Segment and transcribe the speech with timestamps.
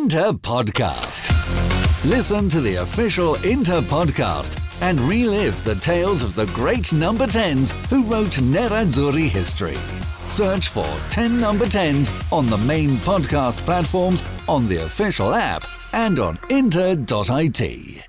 [0.00, 1.24] Inter Podcast.
[2.08, 7.72] Listen to the official Inter Podcast and relive the tales of the great number 10s
[7.86, 9.74] who wrote Nerazzurri history.
[10.28, 16.20] Search for 10 number 10s on the main podcast platforms, on the official app, and
[16.20, 18.07] on inter.it.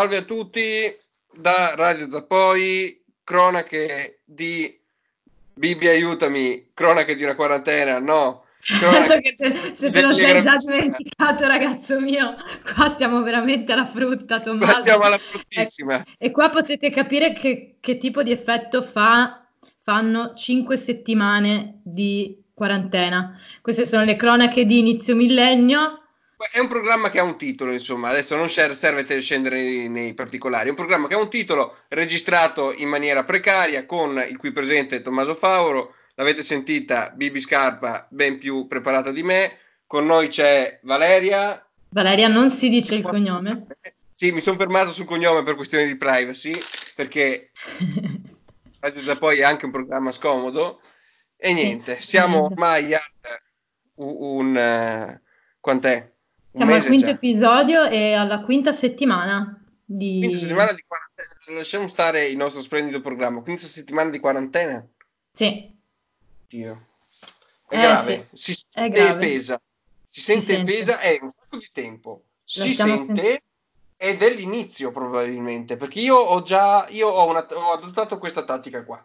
[0.00, 0.96] Salve a tutti
[1.30, 4.74] da Radio Zappoi, cronache di
[5.52, 8.46] Bibi aiutami, cronache di una quarantena, no.
[8.60, 12.34] Certo che te- se te lo sei già dimenticato, ragazzo mio,
[12.74, 14.80] qua stiamo veramente alla frutta, Qua Tommaso.
[14.80, 16.02] stiamo alla bruttissima.
[16.16, 19.46] E qua potete capire che, che tipo di effetto fa,
[19.82, 23.38] fanno cinque settimane di quarantena.
[23.60, 25.99] Queste sono le cronache di inizio millennio.
[26.50, 29.88] È un programma che ha un titolo, insomma, adesso non ser- serve te- scendere nei,
[29.88, 34.36] nei particolari, è un programma che ha un titolo registrato in maniera precaria con il
[34.38, 40.28] qui presente Tommaso Fauro, l'avete sentita, Bibi Scarpa ben più preparata di me, con noi
[40.28, 41.62] c'è Valeria,
[41.92, 43.66] Valeria non si dice il cognome.
[44.12, 46.52] Sì, mi sono fermato sul cognome per questioni di privacy,
[46.94, 47.50] perché
[48.80, 50.80] Radio poi è anche un programma scomodo.
[51.36, 53.00] E niente, siamo ormai a
[53.96, 54.56] un...
[54.56, 55.22] eh,
[55.58, 56.12] quant'è?
[56.52, 57.12] Siamo al quinto già.
[57.12, 60.18] episodio e alla quinta settimana di...
[60.20, 61.58] Quinta settimana di quarantena.
[61.58, 63.40] Lasciamo stare il nostro splendido programma.
[63.42, 64.84] Quinta settimana di quarantena.
[65.32, 65.72] Sì,
[66.48, 66.86] Dio.
[67.68, 68.28] È Eh, grave.
[68.32, 69.26] sì, Si sente e grave.
[69.26, 69.60] pesa.
[70.08, 70.72] Si sente e sente.
[70.72, 72.22] pesa è un sacco di tempo.
[72.42, 73.42] Si sente
[73.96, 78.82] ed è l'inizio probabilmente, perché io ho già io ho, una- ho adottato questa tattica
[78.82, 79.04] qua.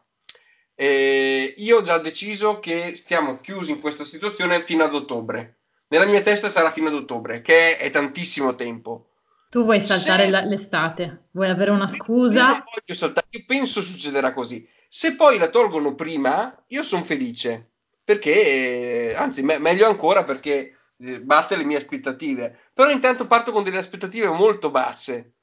[0.74, 5.60] Eh, io ho già deciso che stiamo chiusi in questa situazione fino ad ottobre.
[5.88, 9.10] Nella mia testa sarà fino ad ottobre, che è tantissimo tempo.
[9.48, 12.48] tu vuoi saltare Se- la- l'estate, vuoi avere una Io scusa.
[12.48, 14.68] non voglio saltare- io penso succederà così.
[14.90, 17.70] Se poi la tolgono prima, io sono felice.
[18.04, 22.58] Perché, eh, anzi, me- meglio ancora perché eh, batte le mie aspettative.
[22.74, 25.36] Però intanto parto con delle aspettative molto basse.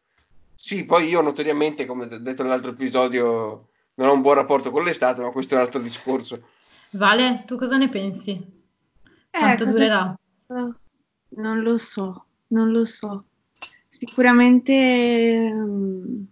[0.54, 4.84] Sì, poi io notoriamente, come ho detto nell'altro episodio, non ho un buon rapporto con
[4.84, 6.42] l'estate, ma questo è un altro discorso.
[6.91, 8.32] Vale, tu cosa ne pensi?
[9.30, 10.19] Eh, Quanto cosa- durerà?
[11.34, 13.24] Non lo so, non lo so.
[13.88, 14.72] Sicuramente...
[14.72, 16.26] ehm,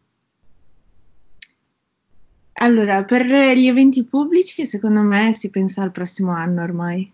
[2.62, 7.10] Allora, per gli eventi pubblici, secondo me si pensa al prossimo anno ormai.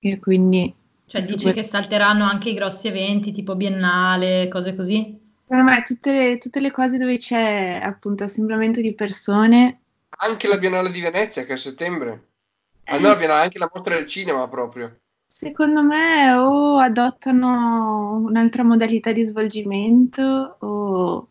[0.00, 0.74] E quindi,
[1.06, 5.16] Cioè dici que- che salteranno anche i grossi eventi tipo biennale, cose così?
[5.46, 9.78] secondo me, tutte le, tutte le cose dove c'è appunto assemblamento di persone,
[10.16, 12.28] Anche la Biennale di Venezia, che è a settembre.
[12.84, 15.00] Eh, Allora viene anche la mostra del cinema proprio.
[15.36, 20.22] Secondo me o adottano un'altra modalità di svolgimento
[20.60, 21.28] o,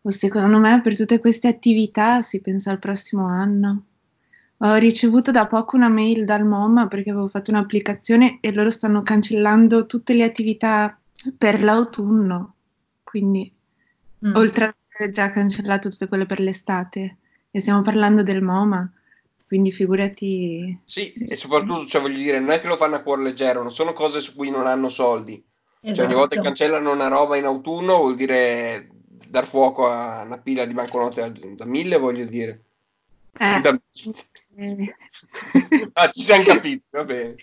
[0.00, 3.84] o secondo me per tutte queste attività si pensa al prossimo anno.
[4.58, 9.02] Ho ricevuto da poco una mail dal MOM perché avevo fatto un'applicazione e loro stanno
[9.02, 10.98] cancellando tutte le attività
[11.36, 12.54] per l'autunno,
[13.02, 13.52] quindi
[14.24, 14.34] Mm.
[14.36, 17.16] oltre ad aver già cancellato tutte quelle per l'estate
[17.50, 18.90] e stiamo parlando del MoMA,
[19.52, 20.78] quindi figurati...
[20.82, 23.70] Sì, e soprattutto, cioè, voglio dire, non è che lo fanno a cuor leggero, non
[23.70, 25.44] sono cose su cui non hanno soldi.
[25.82, 26.54] Cioè, ogni volta che Esatto.
[26.54, 28.88] cancellano una roba in autunno vuol dire
[29.28, 32.62] dar fuoco a una pila di banconote da mille, voglio dire.
[33.38, 33.78] Eh, Da-
[34.56, 34.96] eh,
[35.92, 37.34] ah, ci siamo capiti, va bene.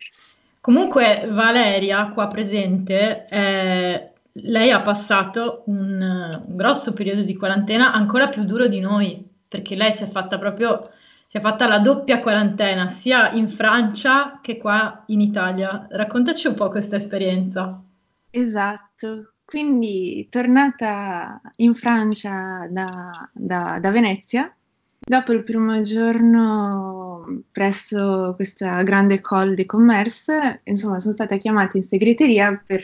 [0.61, 8.29] Comunque Valeria, qua presente, eh, lei ha passato un, un grosso periodo di quarantena ancora
[8.29, 10.81] più duro di noi, perché lei si è fatta proprio,
[11.29, 15.85] si è fatta la doppia quarantena, sia in Francia che qua in Italia.
[15.91, 17.83] Raccontaci un po' questa esperienza.
[18.31, 19.33] esatto.
[19.45, 24.51] Quindi, tornata in Francia da, da- da Venezia,
[24.99, 31.83] dopo il primo giorno presso questa grande école de commerce, insomma, sono stata chiamata in
[31.83, 32.81] segreteria per,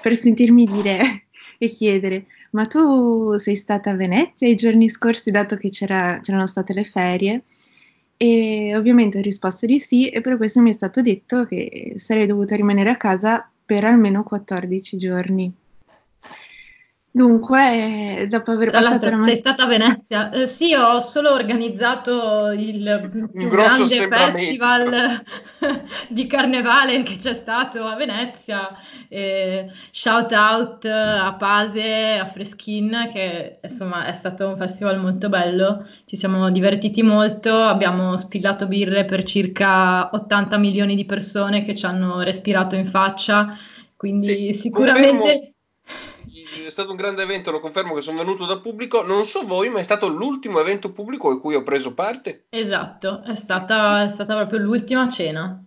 [0.00, 1.28] per sentirmi dire
[1.58, 6.46] e chiedere: Ma tu sei stata a Venezia i giorni scorsi, dato che c'era- c'erano
[6.46, 7.44] state le ferie?
[8.16, 12.26] E ovviamente ho risposto di sì, e per questo mi è stato detto che sarei
[12.26, 15.52] dovuta rimanere a casa per almeno 14 giorni.
[17.18, 20.30] Dunque, eh, dopo aver Tra passato la sei stata a Venezia?
[20.30, 25.20] Eh, sì, ho solo organizzato il più grande festival
[26.06, 28.68] di carnevale che c'è stato a Venezia.
[29.08, 35.88] Eh, shout out a Pase, a Freschin, che insomma è stato un festival molto bello.
[36.06, 41.84] Ci siamo divertiti molto, abbiamo spillato birre per circa 80 milioni di persone che ci
[41.84, 43.58] hanno respirato in faccia.
[43.96, 45.18] Quindi Sì, sicuramente...
[45.18, 45.52] confermo-
[46.78, 49.02] stato un grande evento, lo confermo che sono venuto da pubblico.
[49.02, 52.44] Non so voi, ma è stato l'ultimo evento pubblico a cui ho preso parte.
[52.50, 55.60] Esatto, è stata, è stata proprio l'ultima cena.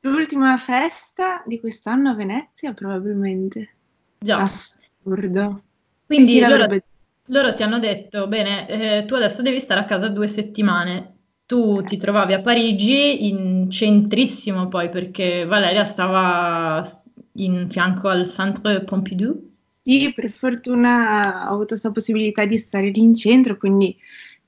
[0.00, 3.76] L'ultima festa di quest'anno a Venezia, probabilmente.
[4.18, 5.62] Già, Assurdo.
[6.04, 6.66] quindi loro,
[7.26, 11.14] loro ti hanno detto, bene, eh, tu adesso devi stare a casa due settimane.
[11.46, 16.86] Tu ti trovavi a Parigi, in centrissimo poi, perché Valeria stava
[17.36, 19.48] in fianco al Centre Pompidou.
[19.88, 23.96] Sì, per fortuna ho avuto questa possibilità di stare lì in centro, quindi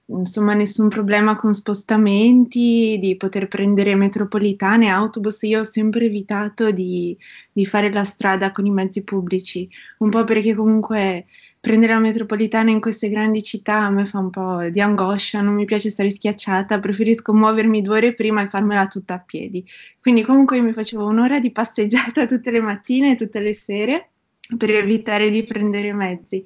[0.06, 5.40] insomma nessun problema con spostamenti, di poter prendere metropolitane, autobus.
[5.42, 7.16] Io ho sempre evitato di,
[7.52, 9.66] di fare la strada con i mezzi pubblici,
[10.00, 11.24] un po' perché comunque
[11.58, 15.54] prendere la metropolitana in queste grandi città a me fa un po' di angoscia, non
[15.54, 19.64] mi piace stare schiacciata, preferisco muovermi due ore prima e farmela tutta a piedi.
[20.00, 24.09] Quindi comunque io mi facevo un'ora di passeggiata tutte le mattine e tutte le sere
[24.56, 26.44] per evitare di prendere mezzi.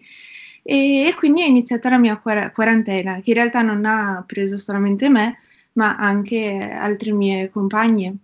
[0.62, 4.56] E, e quindi è iniziata la mia quar- quarantena, che in realtà non ha preso
[4.56, 5.38] solamente me,
[5.72, 8.16] ma anche altre mie compagne.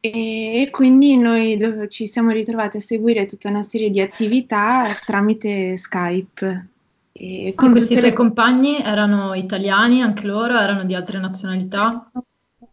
[0.00, 1.58] E, e quindi noi
[1.88, 6.68] ci siamo ritrovati a seguire tutta una serie di attività tramite Skype.
[7.12, 12.10] E con Questi tuoi le compagni erano italiani, anche loro erano di altre nazionalità?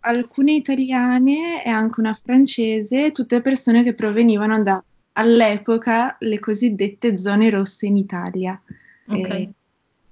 [0.05, 7.49] alcune italiane e anche una francese, tutte persone che provenivano da all'epoca le cosiddette zone
[7.49, 8.59] rosse in Italia.
[9.07, 9.29] Ok.
[9.29, 9.53] E-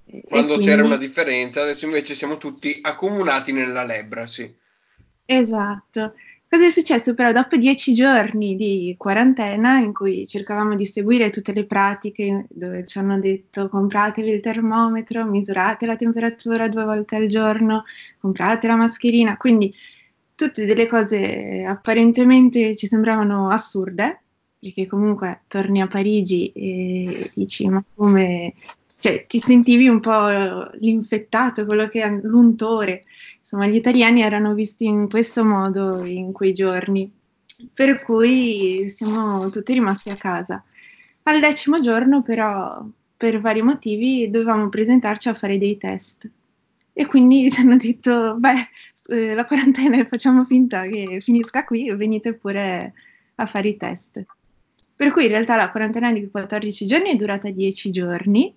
[0.05, 4.53] e Quando quindi- c'era una differenza, adesso invece siamo tutti accomunati nella lebbra, sì.
[5.25, 6.13] Esatto.
[6.49, 11.53] Cosa è successo però dopo dieci giorni di quarantena in cui cercavamo di seguire tutte
[11.53, 17.27] le pratiche dove ci hanno detto compratevi il termometro, misurate la temperatura due volte al
[17.29, 17.85] giorno,
[18.19, 19.73] comprate la mascherina, quindi
[20.35, 24.20] tutte delle cose apparentemente ci sembravano assurde,
[24.61, 28.53] perché comunque torni a Parigi e dici ma come,
[28.99, 33.05] cioè ti sentivi un po' l'infettato, quello che ha l'untore.
[33.39, 37.11] Insomma, gli italiani erano visti in questo modo in quei giorni,
[37.73, 40.63] per cui siamo tutti rimasti a casa.
[41.23, 42.85] Al decimo giorno, però,
[43.17, 46.29] per vari motivi, dovevamo presentarci a fare dei test.
[46.93, 48.69] E quindi ci hanno detto, beh,
[49.09, 52.93] eh, la quarantena facciamo finta che finisca qui venite pure
[53.35, 54.23] a fare i test.
[55.01, 58.53] Per cui in realtà la quarantena di 14 giorni è durata 10 giorni.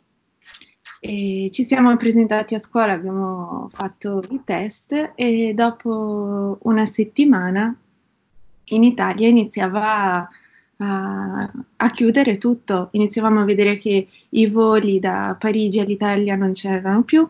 [1.00, 7.74] E ci siamo presentati a scuola, abbiamo fatto i test e dopo una settimana
[8.64, 10.28] in Italia iniziava
[10.76, 17.04] a, a chiudere tutto, iniziavamo a vedere che i voli da Parigi all'Italia non c'erano
[17.04, 17.26] più,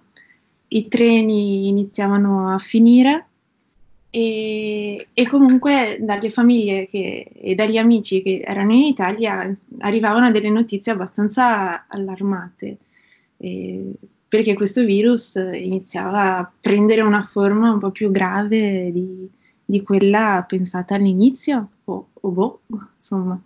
[0.66, 3.26] i treni iniziavano a finire
[4.16, 10.50] e, e comunque dalle famiglie che- e dagli amici che erano in Italia arrivavano delle
[10.50, 12.78] notizie abbastanza allarmate
[13.38, 13.90] eh,
[14.28, 19.28] perché questo virus iniziava a prendere una forma un po' più grave di,
[19.64, 22.60] di quella pensata all'inizio, o, o boh,
[22.96, 23.40] insomma.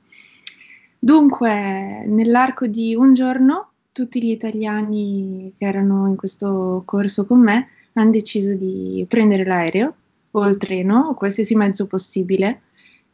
[0.99, 7.69] Dunque, nell'arco di un giorno, tutti gli italiani che erano in questo corso con me
[7.95, 9.95] hanno deciso di prendere l'aereo
[10.39, 12.63] o il treno o qualsiasi mezzo possibile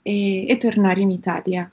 [0.03, 1.71] e, e tornare in Italia.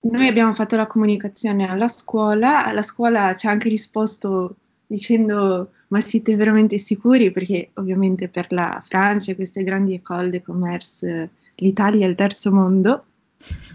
[0.00, 6.00] noi abbiamo fatto la comunicazione alla scuola, la scuola ci ha anche risposto dicendo ma
[6.00, 7.30] siete veramente sicuri?
[7.30, 12.50] Perché ovviamente per la Francia e queste grandi école de commerce l'Italia è il terzo
[12.50, 13.04] mondo,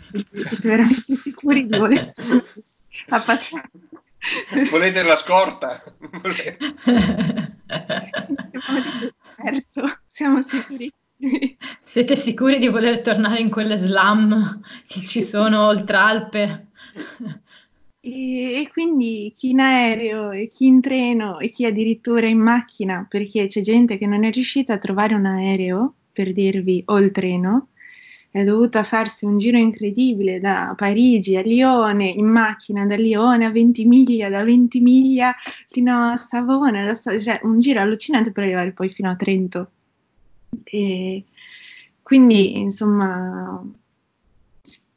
[0.03, 2.13] siete veramente sicuri di voler
[3.09, 3.69] affacciare?
[4.71, 5.83] Volete la scorta?
[9.37, 10.91] certo, siamo sicuri.
[11.83, 16.67] Siete sicuri di voler tornare in quelle slam che ci sono oltre Alpe?
[17.99, 23.05] E, e, quindi chi in aereo e chi in treno e chi addirittura in macchina,
[23.07, 27.11] perché c'è gente che non è riuscita a trovare un aereo, per dirvi, o il
[27.11, 27.67] treno,
[28.31, 33.51] è dovuta farsi un giro incredibile da Parigi a Lione in macchina, da Lione a
[33.51, 35.35] 20 miglia, da 20 miglia
[35.69, 39.73] fino a Savona, cioè un giro allucinante per arrivare poi fino a Trento.
[40.63, 41.25] E
[42.01, 43.63] quindi, insomma,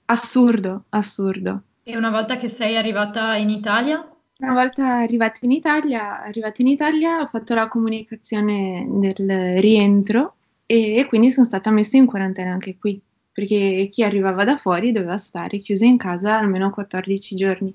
[0.07, 1.63] assurdo, assurdo.
[1.83, 4.07] E una volta che sei arrivata in Italia?
[4.39, 11.05] Una volta arrivata in Italia, arrivata in Italia ho fatto la comunicazione del rientro e
[11.09, 13.01] quindi sono stata messa in quarantena anche qui
[13.33, 17.75] perché chi arrivava da fuori doveva stare chiuso in casa almeno 14 giorni.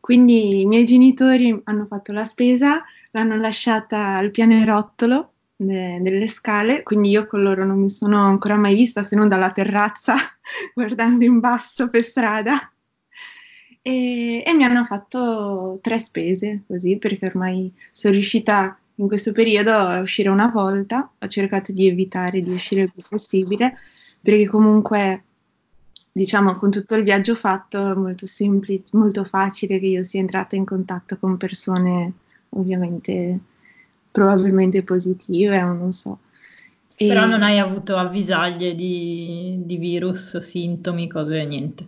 [0.00, 2.82] Quindi i miei genitori hanno fatto la spesa,
[3.12, 5.31] l'hanno lasciata al pianerottolo
[5.66, 9.28] de- delle scale, quindi io con loro non mi sono ancora mai vista se non
[9.28, 10.16] dalla terrazza,
[10.74, 12.72] guardando in basso per strada.
[13.84, 19.72] E, e mi hanno fatto tre spese così, perché ormai sono riuscita in questo periodo
[19.72, 23.76] a uscire una volta, ho cercato di evitare di uscire il più possibile
[24.20, 25.24] perché comunque
[26.12, 30.56] diciamo con tutto il viaggio fatto è molto semplice, molto facile che io sia entrata
[30.56, 32.12] in contatto con persone
[32.50, 33.38] ovviamente
[34.12, 36.18] probabilmente positive o non so.
[36.94, 37.06] E...
[37.08, 41.86] Però non hai avuto avvisaglie di, di virus, sintomi, cose, niente.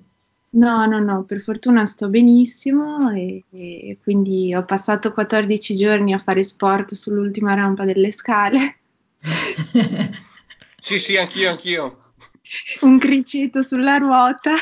[0.55, 6.19] No, no, no, per fortuna sto benissimo e, e, quindi ho passato 14 giorni a
[6.19, 8.79] fare sport sull'ultima rampa delle scale.
[10.79, 11.97] sì, sì, anch'io, anch'io
[12.83, 14.55] un criceto sulla ruota.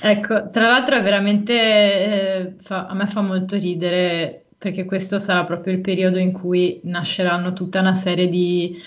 [0.00, 5.44] ecco, tra l'altro è veramente, eh, fa, a me fa molto ridere perché questo sarà
[5.44, 8.82] proprio il periodo in cui nasceranno tutta una serie di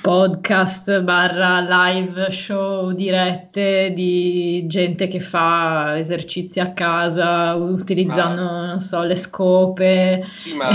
[0.00, 8.66] podcast barra live show dirette di gente che fa esercizi a casa utilizzando, ma...
[8.68, 10.30] non so, le scope.
[10.36, 10.70] Sì, ma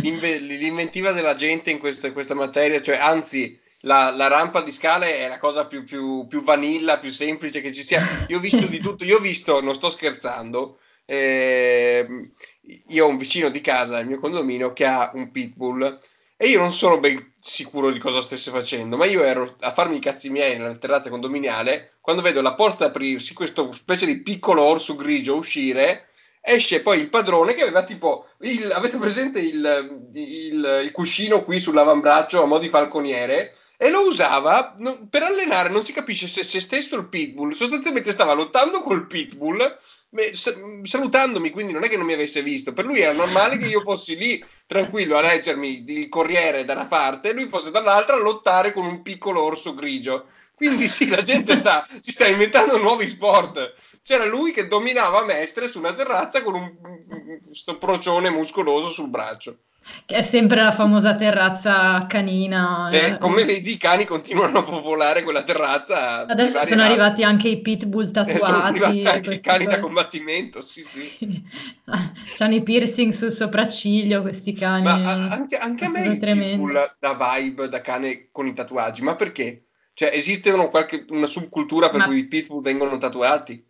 [0.00, 5.28] l'inventiva della gente in questa, questa materia, cioè anzi la, la, rampa di scale è
[5.28, 8.24] la cosa più, più, più, vanilla, più semplice che ci sia.
[8.28, 12.30] Io ho visto di tutto, io ho visto, non sto scherzando, eh,
[12.88, 15.98] io ho un vicino di casa nel mio condominio che ha un pitbull
[16.36, 19.96] e io non sono ben sicuro di cosa stesse facendo, ma io ero a farmi
[19.96, 24.62] i cazzi miei nella terrazza condominiale quando vedo la porta aprirsi, questo specie di piccolo
[24.62, 26.07] orso grigio uscire
[26.48, 31.60] esce poi il padrone che aveva tipo il, avete presente il, il, il, cuscino qui
[31.60, 34.74] sull'avambraccio a mo' di falconiere e lo usava
[35.08, 39.76] per allenare, non si capisce se se stesso il pitbull, sostanzialmente stava lottando col pitbull,
[40.82, 43.82] salutandomi, quindi non è che non mi avesse visto, per lui era normale che io
[43.82, 48.18] fossi lì tranquillo a leggermi il Corriere da una parte e lui fosse dall'altra a
[48.18, 50.26] lottare con un piccolo orso grigio.
[50.58, 53.74] Quindi sì, la gente sta, si sta inventando nuovi sport.
[54.08, 59.58] C'era lui che dominava Mestre su una terrazza con un, un procione muscoloso sul braccio.
[60.06, 62.88] Che è sempre la famosa terrazza canina.
[62.88, 66.26] Eh, come vedi, i cani continuano a popolare quella terrazza.
[66.26, 68.40] Adesso sono arrivati anche i pitbull tatuati.
[68.40, 71.42] Eh, sono arrivati anche i cani da combattimento, sì, sì.
[72.38, 74.84] Hanno i piercing sul sopracciglio questi cani.
[74.84, 74.92] Ma
[75.32, 79.64] anche, anche a me il pitbull da vibe, da cane con i tatuaggi, ma perché?
[79.92, 82.06] Cioè, esiste qualche, una subcultura per ma...
[82.06, 83.66] cui i pitbull vengono tatuati?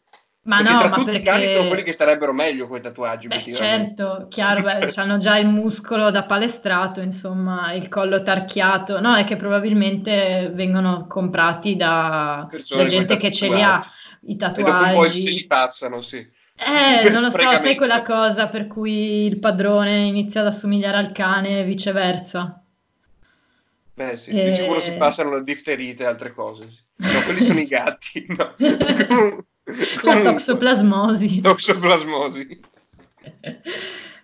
[0.49, 1.21] Ma perché no, tra ma tutti perché...
[1.21, 3.28] i cani sono quelli che starebbero meglio con i tatuaggi.
[3.28, 8.99] Beh, certo, chiaro, beh, hanno già il muscolo da palestrato, insomma, il collo tarchiato.
[8.99, 13.78] No, è che probabilmente vengono comprati da, da gente che ce li ha,
[14.23, 14.71] i tatuaggi.
[14.71, 16.17] E dopo poi se li passano, sì.
[16.17, 21.12] Eh, non lo so, sai quella cosa per cui il padrone inizia ad assomigliare al
[21.12, 22.62] cane e viceversa.
[23.93, 24.45] Beh, sì, e...
[24.45, 26.69] di sicuro si passano la difterite e altre cose.
[26.97, 28.25] No, quelli sono i gatti.
[28.28, 28.55] No.
[30.05, 31.41] La toxoplasmosi.
[31.43, 32.61] Toxoplasmosi.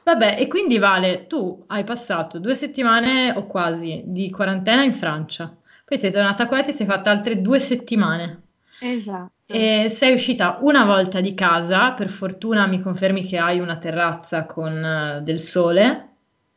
[0.04, 5.54] Vabbè, e quindi Vale, tu hai passato due settimane o quasi di quarantena in Francia,
[5.84, 8.42] poi sei tornata qua e ti sei fatta altre due settimane.
[8.80, 9.32] Esatto.
[9.46, 14.44] E sei uscita una volta di casa, per fortuna mi confermi che hai una terrazza
[14.44, 16.08] con uh, del sole.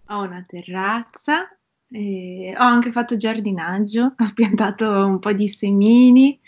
[0.07, 6.39] Ho una terrazza, ho anche fatto giardinaggio, ho piantato un po' di semini,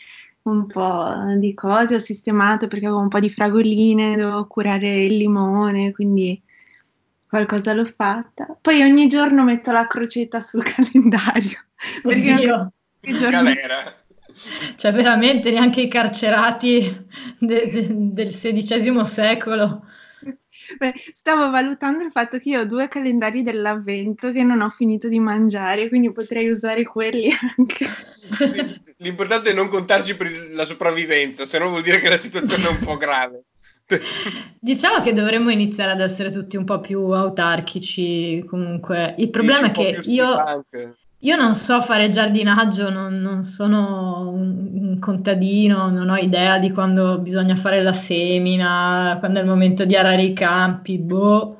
[0.43, 5.17] un po' di cose, ho sistemato perché avevo un po' di fragoline, dovevo curare il
[5.17, 6.41] limone, quindi
[7.27, 8.57] qualcosa l'ho fatta.
[8.59, 11.65] Poi ogni giorno metto la crocetta sul calendario.
[12.01, 12.71] Perché Oddio.
[13.01, 13.93] giorni- Galera.
[14.75, 17.05] Cioè, veramente neanche i carcerati
[17.39, 19.83] de- de- del XVI secolo.
[20.77, 25.07] Beh, stavo valutando il fatto che io ho due calendari dell'avvento che non ho finito
[25.07, 27.87] di mangiare, quindi potrei usare quelli anche.
[28.97, 32.69] L'importante è non contarci per la sopravvivenza, se no vuol dire che la situazione è
[32.69, 33.43] un po' grave.
[34.59, 39.15] Diciamo che dovremmo iniziare ad essere tutti un po' più autarchici comunque.
[39.17, 40.97] Il problema è che io, steampunk.
[41.21, 46.71] Io non so fare giardinaggio, non, non sono un, un contadino, non ho idea di
[46.71, 51.57] quando bisogna fare la semina, quando è il momento di arare i campi, boh,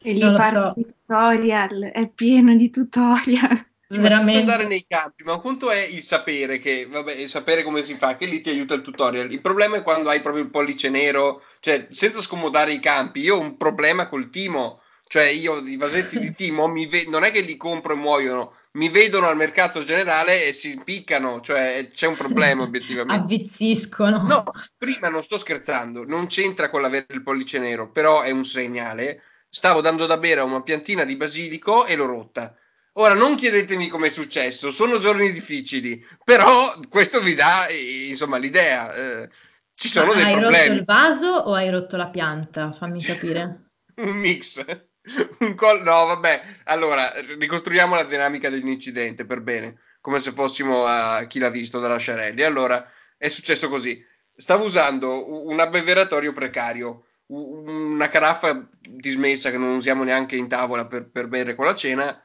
[0.00, 0.74] E lì Non lo parlo so.
[0.74, 3.66] di tutorial, è pieno di tutorial.
[3.88, 4.36] Sì, veramente.
[4.36, 7.96] andare nei campi, ma un conto è il sapere, che vabbè, il sapere come si
[7.96, 9.30] fa, che lì ti aiuta il tutorial.
[9.30, 13.20] Il problema è quando hai proprio il pollice nero, cioè senza scomodare i campi.
[13.20, 17.22] Io ho un problema col timo, cioè io i vasetti di timo mi ve- non
[17.24, 21.88] è che li compro e muoiono, mi vedono al mercato generale e si impiccano, cioè
[21.90, 23.22] c'è un problema obiettivamente.
[23.22, 24.22] Avvizziscono.
[24.26, 24.44] No,
[24.76, 29.22] prima non sto scherzando, non c'entra con l'avere il pollice nero, però è un segnale.
[29.48, 32.54] Stavo dando da bere a una piantina di basilico e l'ho rotta.
[32.94, 36.50] Ora non chiedetemi come è successo, sono giorni difficili, però
[36.88, 37.66] questo vi dà
[38.08, 38.92] insomma l'idea.
[38.92, 39.30] eh,
[39.74, 40.76] ci sono Ma dei hai rotto problemi.
[40.78, 42.72] il vaso o hai rotto la pianta?
[42.72, 43.70] Fammi capire.
[43.98, 44.58] Un mix.
[45.40, 46.42] Un col- no, vabbè.
[46.64, 51.98] Allora, ricostruiamo la dinamica dell'incidente per bene, come se fossimo a chi l'ha visto dalla
[51.98, 52.42] Sciarelli.
[52.42, 54.04] Allora, è successo così.
[54.34, 61.08] Stavo usando un abbeveratorio precario, una caraffa dismessa che non usiamo neanche in tavola per,
[61.08, 62.22] per bere con la cena,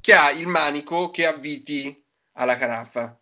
[0.00, 2.02] che ha il manico che avviti
[2.34, 3.18] alla caraffa.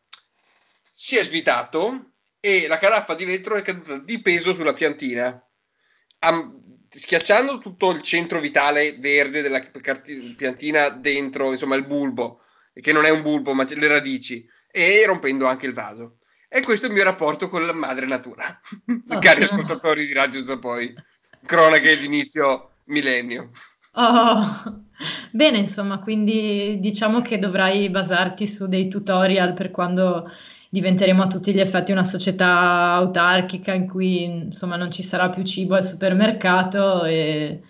[0.91, 5.43] Si è svitato e la caraffa di vetro è caduta di peso sulla piantina
[6.89, 9.63] schiacciando tutto il centro vitale verde della
[10.37, 12.41] piantina dentro, insomma, il bulbo,
[12.73, 16.19] che non è un bulbo, ma le radici, e rompendo anche il vaso.
[16.49, 18.61] E questo è il mio rapporto con la madre natura.
[19.11, 19.19] Oh.
[19.21, 20.95] Cari ascoltatori di Radio Zapoi,
[21.45, 23.51] cronache di inizio millennio.
[23.93, 24.85] Oh,
[25.31, 30.31] bene, insomma, quindi diciamo che dovrai basarti su dei tutorial per quando
[30.71, 35.43] diventeremo a tutti gli effetti una società autarchica in cui insomma non ci sarà più
[35.45, 37.63] cibo al supermercato e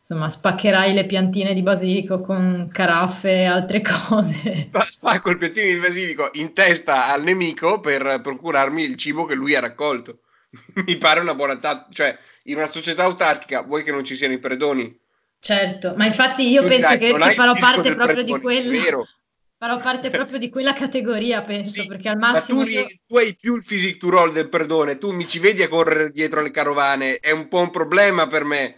[0.00, 4.68] insomma spaccherai le piantine di basilico con caraffe e altre cose.
[4.68, 9.34] Spa- Spacco il piattino di basilico in testa al nemico per procurarmi il cibo che
[9.34, 10.20] lui ha raccolto.
[10.86, 14.34] Mi pare una buona tattica, cioè in una società autarchica vuoi che non ci siano
[14.34, 15.00] i predoni?
[15.40, 18.82] Certo, ma infatti io Tu penso dirai, che, che farò parte proprio di predone, è
[18.82, 19.06] vero.
[19.64, 22.86] Farò parte proprio di quella categoria, penso, Sì, perché al Ma massimo tu, ri- io...
[23.06, 26.10] tu hai più il physique to roll del perdone, tu mi ci vedi a correre
[26.10, 28.76] dietro alle carovane, è un po' un problema per me.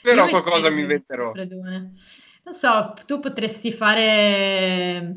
[0.00, 1.34] Però Io qualcosa mi inventerò.
[1.34, 5.14] Non so, tu potresti fare,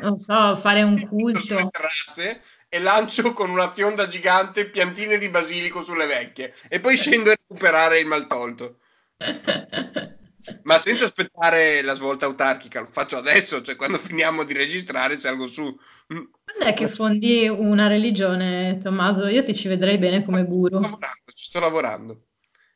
[0.00, 1.70] non so, fare un culto.
[1.70, 7.30] terrazze e lancio con una fionda gigante piantine di basilico sulle vecchie e poi scendo
[7.30, 8.78] a recuperare il maltolto.
[10.62, 15.46] Ma senza aspettare la svolta autarchica, lo faccio adesso, cioè quando finiamo di registrare salgo
[15.46, 15.64] su.
[16.12, 19.26] Mm, Quando è che fondi una religione, Tommaso?
[19.28, 20.80] Io ti ci vedrei bene come Sto guru.
[20.80, 22.26] lavorando, ci sto lavorando.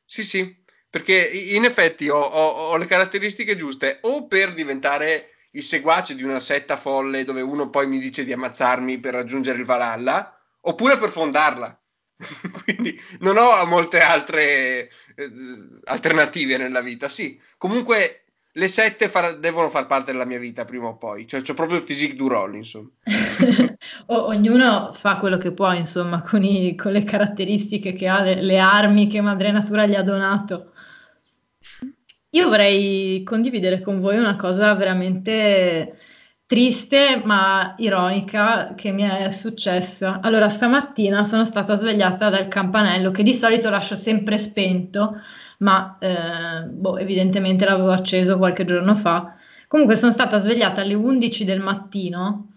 [0.05, 5.63] Sì, sì, perché in effetti ho, ho- ho le caratteristiche giuste o per diventare il
[5.63, 9.65] seguace di una setta folle dove uno poi mi dice di ammazzarmi per raggiungere il
[9.65, 11.75] Valhalla, oppure per fondarla.
[12.65, 15.31] Quindi non ho molte altre eh,
[15.85, 17.09] alternative nella vita.
[17.09, 21.27] Sì, comunque le sette far- devono far parte della mia vita prima o poi.
[21.27, 22.89] Cioè, c'ho proprio il physique du roll, insomma.
[24.07, 28.43] O- ognuno fa quello che può, insomma, con, i- con le caratteristiche che ha, le,
[28.43, 30.73] le armi che Madre Natura gli ha donato.
[32.31, 35.99] Io vorrei condividere con voi una cosa veramente
[36.51, 40.19] triste ma ironica che mi è successa.
[40.21, 45.21] Allora, stamattina sono stata svegliata dal campanello che di solito lascio sempre spento,
[45.59, 49.37] ma eh, boh, evidentemente l'avevo acceso qualche giorno fa.
[49.69, 52.49] Comunque sono stata svegliata alle 11 del mattino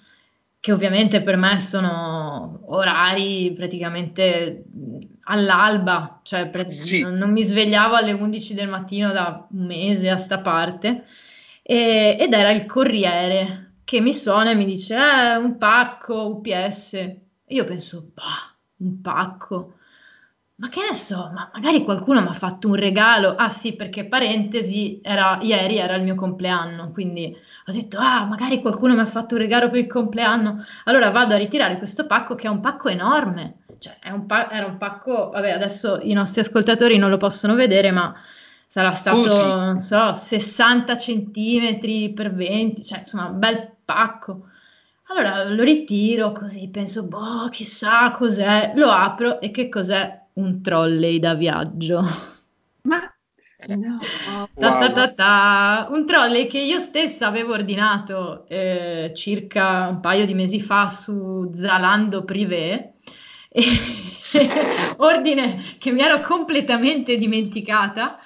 [0.59, 7.01] che ovviamente per me sono orari praticamente mh, all'alba, cioè Sì.
[7.01, 11.03] non, non mi svegliavo alle 11 del mattino da un mese a sta parte,
[11.61, 13.62] e- ed era il corriere
[13.93, 16.93] che mi suona e mi dice, eh, un pacco UPS.
[16.93, 19.73] E io penso, bah, un pacco.
[20.55, 23.35] ma che ne so, ma magari qualcuno mi ha fatto un regalo.
[23.35, 27.35] Ah sì, perché parentesi, era, ieri era il mio compleanno, quindi
[27.67, 30.63] ho detto, ah, magari qualcuno mi ha fatto un regalo per il compleanno.
[30.85, 33.65] Allora vado a ritirare questo pacco che è un pacco enorme.
[33.77, 37.91] Cioè, un pa- era un pacco, vabbè, adesso i nostri ascoltatori non lo possono vedere,
[37.91, 38.15] ma
[38.67, 39.45] sarà stato, Così.
[39.45, 44.47] non so, 60 centimetri per 20, cioè insomma un bel pacco.
[45.07, 50.21] Allora lo ritiro così, penso, boh, chissà cos'è, lo apro e che cos'è?
[50.33, 52.03] Un trolley da viaggio.
[52.83, 52.99] Ma
[53.57, 53.75] Eh.
[53.75, 53.99] no.
[54.59, 55.87] Ta ta ta ta.
[55.91, 61.51] Un trolley che io stessa avevo ordinato eh, circa un paio di mesi fa su
[61.55, 62.93] Zalando Privé.
[63.55, 63.69] E-
[64.97, 68.17] ordine che mi ero completamente dimenticata.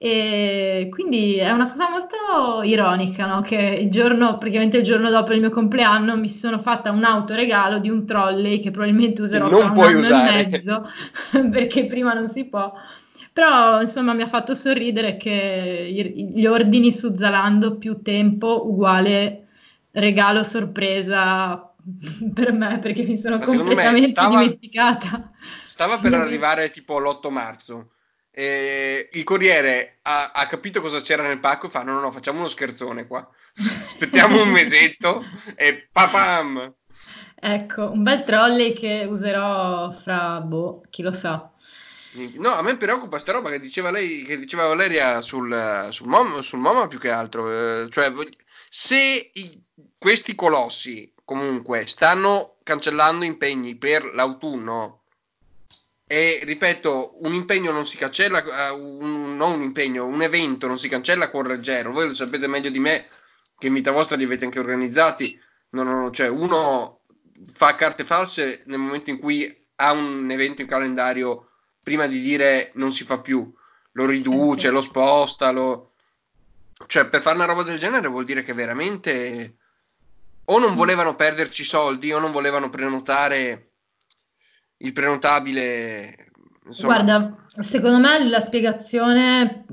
[0.00, 3.40] E quindi è una cosa molto ironica, no?
[3.40, 7.78] Che il giorno, praticamente il giorno dopo il mio compleanno, mi sono fatta un autoregalo
[7.80, 10.40] di un trolley che probabilmente userò non fra un puoi anno usare.
[10.42, 10.88] e mezzo,
[11.50, 12.72] perché prima non si può.
[13.32, 19.46] Però insomma mi ha fatto sorridere che gli ordini su Zalando più tempo uguale
[19.92, 21.72] regalo sorpresa
[22.34, 25.30] per me perché mi sono Ma completamente stava- dimenticata.
[25.64, 27.90] Stava per arrivare tipo l'8 marzo.
[28.30, 32.10] E il corriere ha, ha capito cosa c'era nel pacco e fa: No, no, no,
[32.10, 33.28] facciamo uno scherzone qua.
[33.56, 35.24] Aspettiamo un mesetto
[35.56, 36.74] e papam.
[37.40, 41.50] Ecco, un bel trolley che userò fra, boh, chi lo sa.
[42.36, 46.40] No, a me preoccupa sta roba che diceva lei, che diceva Valeria sul, sul, Mom-
[46.40, 47.82] sul MoMA più che altro.
[47.82, 48.12] eh, cioè,
[48.68, 49.62] se i-
[49.98, 54.97] questi colossi comunque stanno cancellando impegni per l'autunno,
[56.08, 60.78] e ripeto, un impegno non si cancella, eh, un- non un impegno, un evento non
[60.78, 61.92] si cancella a cuor leggero.
[61.92, 63.08] Voi lo sapete meglio di me,
[63.58, 65.38] che in vita vostra li avete anche organizzati.
[65.70, 67.02] No, no, no, cioè, uno
[67.52, 71.50] fa carte false nel momento in cui ha un evento in calendario
[71.82, 73.52] prima di dire non si fa più,
[73.92, 75.90] lo riduce, Eh lo sposta, lo...
[76.86, 79.56] cioè per fare una roba del genere vuol dire che veramente
[80.46, 83.67] o non volevano perderci soldi o non volevano prenotare
[84.78, 86.30] il prenotabile.
[86.66, 89.64] Insomma, Guarda, secondo me la spiegazione,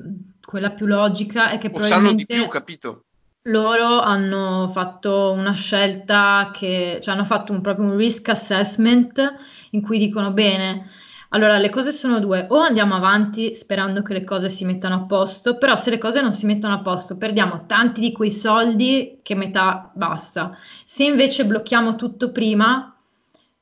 [0.45, 3.05] quella più logica, è che o sanno di più, capito?
[3.47, 9.35] loro hanno fatto una scelta che, cioè hanno fatto un, proprio un risk assessment
[9.71, 10.89] in cui dicono bene,
[11.29, 15.05] allora le cose sono due, o andiamo avanti sperando che le cose si mettano a
[15.05, 19.19] posto, però se le cose non si mettono a posto perdiamo tanti di quei soldi
[19.21, 20.57] che metà basta.
[20.85, 22.94] Se invece blocchiamo tutto prima,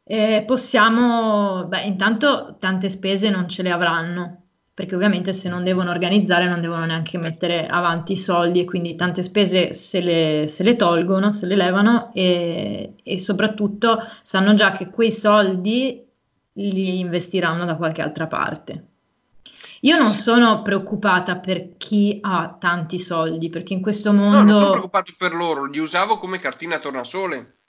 [0.04, 4.42] eh, possiamo, beh, intanto tante spese non ce le avranno,
[4.74, 8.96] perché ovviamente se non devono organizzare non devono neanche mettere avanti i soldi e quindi
[8.96, 14.72] tante spese se le, se le tolgono, se le levano e, e soprattutto sanno già
[14.74, 16.04] che quei soldi
[16.54, 18.88] li investiranno da qualche altra parte.
[19.82, 24.54] Io non sono preoccupata per chi ha tanti soldi, perché in questo No, non sono
[24.54, 24.70] mondo...
[24.72, 27.60] preoccupato per loro, li usavo come cartina tornasole.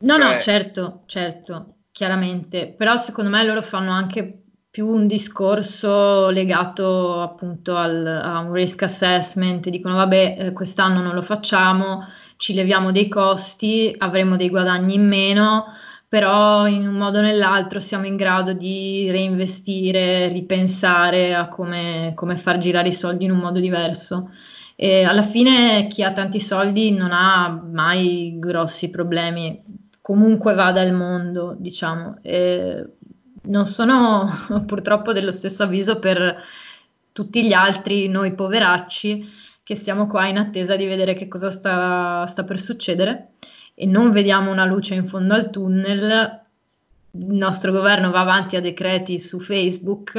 [0.00, 6.30] No, no, Cioè- certo, certo, chiaramente, però secondo me loro fanno anche più un discorso
[6.30, 12.06] legato appunto al, a un risk assessment, dicono vabbè, eh, quest'anno non lo facciamo,
[12.36, 15.64] ci leviamo dei costi, avremo dei guadagni in meno,
[16.08, 22.36] però in un modo o nell'altro siamo in grado di reinvestire, ripensare a come, come
[22.36, 24.30] far girare i soldi in un modo diverso.
[24.76, 29.60] E alla fine chi ha tanti soldi non ha mai grossi problemi,
[30.08, 32.20] comunque vada il mondo, diciamo.
[32.22, 32.82] E
[33.42, 34.30] non sono
[34.66, 36.34] purtroppo dello stesso avviso per
[37.12, 39.28] tutti gli altri, noi poveracci,
[39.62, 43.32] che stiamo qua in attesa di vedere che cosa sta, sta per succedere
[43.74, 46.40] e non vediamo una luce in fondo al tunnel.
[47.10, 50.16] Il nostro governo va avanti a decreti su Facebook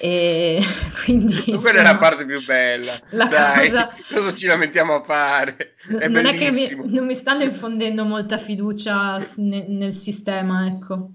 [0.00, 0.60] e
[1.04, 3.00] quindi Quella è la parte più bella.
[3.10, 5.74] la Dai, cosa- cosa ci lamentiamo a fare?
[5.98, 10.66] È non è che mi, non mi stanno infondendo molta fiducia s- ne- nel sistema,
[10.66, 11.10] ecco.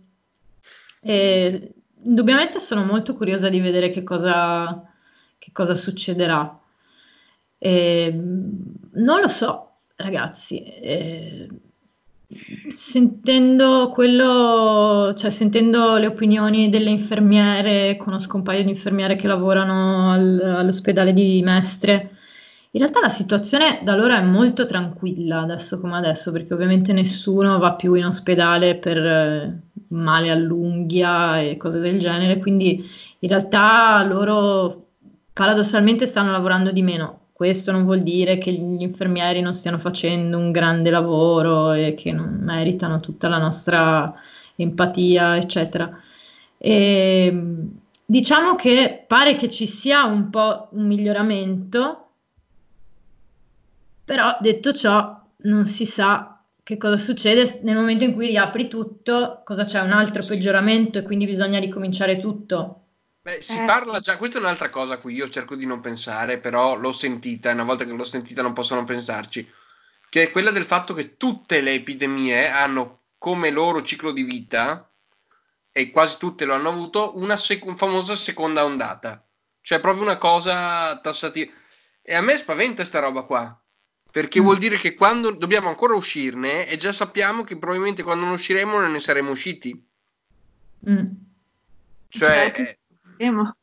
[1.01, 4.83] E indubbiamente sono molto curiosa di vedere che cosa,
[5.37, 6.59] che cosa succederà.
[7.57, 10.63] E, non lo so, ragazzi.
[10.63, 11.47] eh,
[12.67, 20.11] sentendo quello, cioè sentendo le opinioni delle infermiere, conosco un paio di infermiere che lavorano
[20.11, 22.17] al- all'ospedale di Mestre.
[22.71, 27.57] In realtà la situazione da loro è molto tranquilla adesso come adesso, perché ovviamente nessuno
[27.59, 32.83] va più in ospedale per eh, male all'unghia e cose del genere, quindi
[33.19, 34.87] in realtà loro
[35.33, 37.20] paradossalmente stanno lavorando di meno.
[37.41, 42.11] Questo non vuol dire che gli infermieri non stiano facendo un grande lavoro e che
[42.11, 44.13] non meritano tutta la nostra
[44.55, 45.89] empatia, eccetera.
[46.59, 47.45] E,
[48.05, 52.09] diciamo che pare che ci sia un po' un miglioramento,
[54.05, 59.41] però detto ciò non si sa che cosa succede nel momento in cui riapri tutto,
[59.43, 62.80] cosa c'è un altro peggioramento e quindi bisogna ricominciare tutto.
[63.23, 63.65] Beh, si Eh.
[63.65, 66.91] parla già, questa è un'altra cosa a cui io cerco di non pensare, però l'ho
[66.91, 69.47] sentita, e una volta che l'ho sentita non posso non pensarci,
[70.09, 74.89] che è quella del fatto che tutte le epidemie hanno come loro ciclo di vita,
[75.71, 79.23] e quasi tutte lo hanno avuto, una sec- famosa seconda ondata.
[79.61, 81.51] Cioè proprio una cosa tassativa.
[82.01, 83.55] E a me spaventa sta roba qua,
[84.09, 84.43] perché Mm.
[84.43, 88.79] vuol dire che quando dobbiamo ancora uscirne, e già sappiamo che probabilmente quando non usciremo
[88.79, 89.87] non ne saremo usciti.
[90.89, 91.05] Mm.
[92.09, 92.51] Cioè...
[92.55, 92.79] Cioè,
[93.21, 93.53] Vedremo.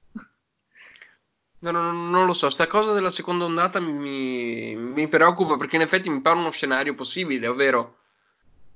[1.61, 5.75] No, no, no, non lo so, sta cosa della seconda ondata mi, mi- preoccupa perché
[5.77, 7.97] in effetti mi pare uno scenario possibile, ovvero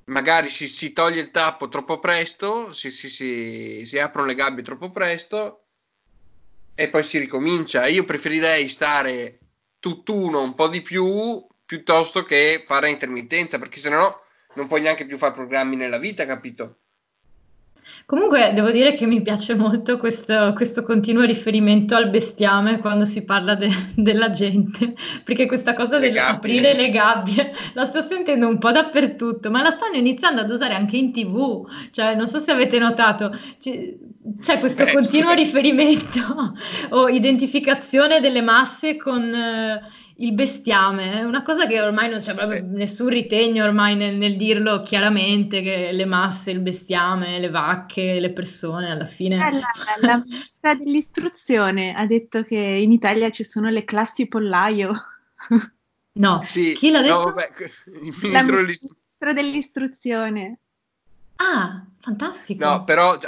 [0.06, 4.90] magari si, si toglie il tappo troppo presto, si- si- si aprono le gabbie troppo
[4.90, 5.66] presto
[6.74, 7.86] e poi si ricomincia.
[7.86, 9.44] Io preferirei stare
[9.78, 14.20] tutt'uno un po' di più piuttosto che fare intermittenza, perché sennò
[14.54, 16.81] non puoi neanche più fare programmi nella vita, capito?
[18.06, 23.24] Comunque devo dire che mi piace molto questo, questo continuo riferimento al bestiame quando si
[23.24, 28.58] parla de- della gente, perché questa cosa Le aprire le gabbie la sto sentendo un
[28.58, 32.50] po' dappertutto, ma la stanno iniziando ad usare anche in TV, cioè non so se
[32.52, 33.98] avete notato, ci-
[34.40, 35.34] c'è questo Beh, continuo scusa.
[35.42, 36.54] riferimento
[36.90, 39.22] o identificazione delle masse con...
[39.34, 44.16] eh, il bestiame è una cosa che ormai non c'è proprio nessun ritegno ormai nel,
[44.16, 49.36] nel dirlo chiaramente che le masse, il bestiame, le vacche, le persone alla fine.
[49.36, 49.66] Eh, La,
[50.00, 54.92] la ministra dell'istruzione ha detto che in Italia ci sono le classi pollaio.
[56.14, 57.14] No, Sì, chi l'ha detto?
[57.14, 57.50] no, vabbè,
[58.02, 59.00] il La ministro dell'istruzione.
[59.18, 60.58] ministra dell'istruzione.
[61.36, 62.64] Ah, fantastico.
[62.64, 63.18] No, però,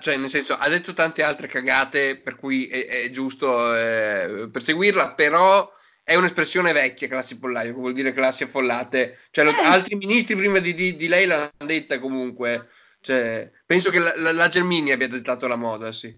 [0.00, 5.14] cioè, nel senso, ha detto tante altre cagate per cui è, è giusto eh, perseguirla,
[5.14, 5.70] però
[6.04, 9.18] è un'espressione vecchia, classi pollaio, che vuol dire classi affollate.
[9.30, 9.62] Cioè, lo- Eh.
[9.64, 12.68] altri ministri prima di, di- di lei l'hanno detta comunque.
[13.00, 16.14] Cioè, penso che la, la- la Gelmini abbia dettato la moda, sì.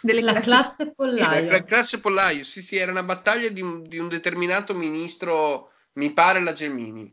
[0.00, 1.50] Delle La classi- classe La, pollaio.
[1.50, 6.12] la classe pollaio, sì, sì, era una battaglia di un, di un determinato ministro, mi
[6.12, 7.12] pare la Gelmini.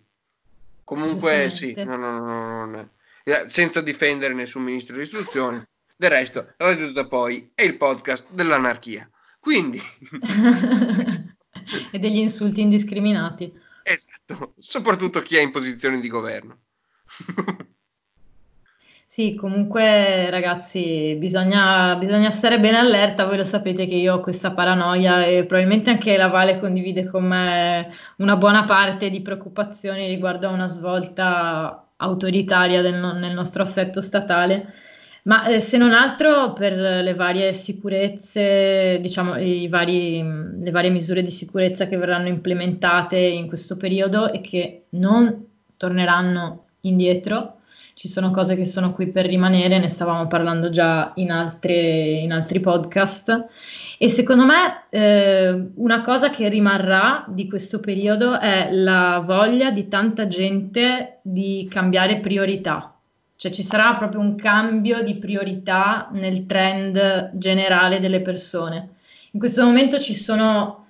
[0.84, 2.90] Comunque, sì, no, no, no, no, no.
[3.24, 5.68] Eh, senza difendere nessun ministro dell'istruzione.
[5.96, 9.08] Del resto, Radio Tutta Poi è il podcast dell'anarchia.
[9.40, 9.80] Quindi,
[11.91, 13.52] e degli insulti indiscriminati.
[13.84, 16.60] esatto, soprattutto chi è in posizione di governo.
[19.12, 24.52] Sì, comunque ragazzi, bisogna, bisogna stare bene allerta, voi lo sapete che io ho questa
[24.54, 30.47] paranoia e probabilmente anche la Vale condivide con me una buona parte di preoccupazioni riguardo
[30.47, 34.74] a una svolta autoritaria del nel nostro assetto statale,
[35.24, 39.34] ma eh, se non altro per le varie sicurezze, diciamo,
[39.70, 40.24] vari-
[40.60, 45.46] le varie misure di sicurezza che verranno implementate in questo periodo e che non
[45.78, 47.58] torneranno indietro
[48.02, 52.32] ci sono cose che sono qui per rimanere, ne stavamo parlando già in, altre- in
[52.32, 53.46] altri podcast.
[54.00, 59.88] E secondo me eh, una cosa che rimarrà di questo periodo è la voglia di
[59.88, 62.90] tanta gente di cambiare priorità.
[63.41, 68.97] Cioè ci sarà proprio un cambio di priorità nel trend generale delle persone.
[69.32, 70.89] In questo momento ci sono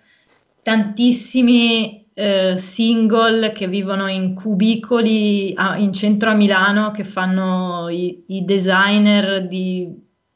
[0.62, 8.26] tantissimi eh, single che vivono in cubicoli a- in centro a Milano che fanno i,
[8.28, 9.88] i designer di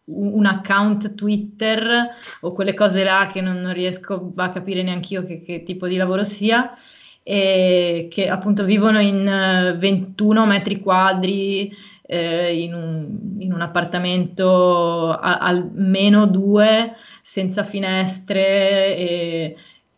[0.05, 5.15] un un account Twitter o quelle cose là che non, non riesco a capire neanche
[5.15, 6.77] io che, che tipo di lavoro sia
[7.23, 11.75] e che appunto vivono in eh, 21 metri quadri
[12.07, 19.55] eh, in un, in un appartamento a- almeno due senza finestre e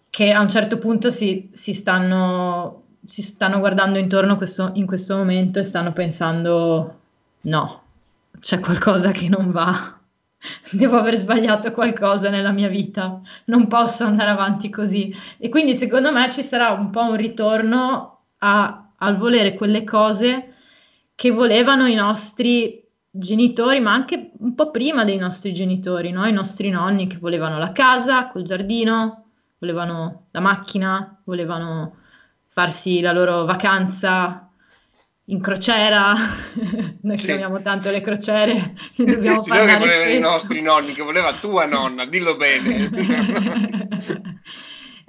[0.10, 5.15] che a un certo punto si, si stanno, si stanno guardando intorno questo- in questo
[5.17, 7.00] momento e stanno pensando
[7.41, 7.84] no,
[8.39, 9.96] c'è qualcosa che non va.
[10.72, 15.13] Devo aver sbagliato qualcosa nella mia vita, non posso andare avanti così.
[15.38, 20.54] E quindi secondo me ci sarà un po' un ritorno a- al volere quelle cose
[21.17, 26.23] che volevano i nostri genitori, ma anche un po' prima dei nostri genitori, no?
[26.27, 29.25] I nostri nonni che volevano la casa col giardino,
[29.58, 31.95] volevano la macchina, volevano
[32.49, 34.47] farsi la loro vacanza
[35.25, 36.13] in crociera.
[37.01, 37.25] Noi Sì.
[37.25, 40.93] che amiamo tanto le crociere, ne dobbiamo Sì, non che parlare volevano i nostri nonni,
[40.93, 42.91] che voleva tua nonna, dillo bene.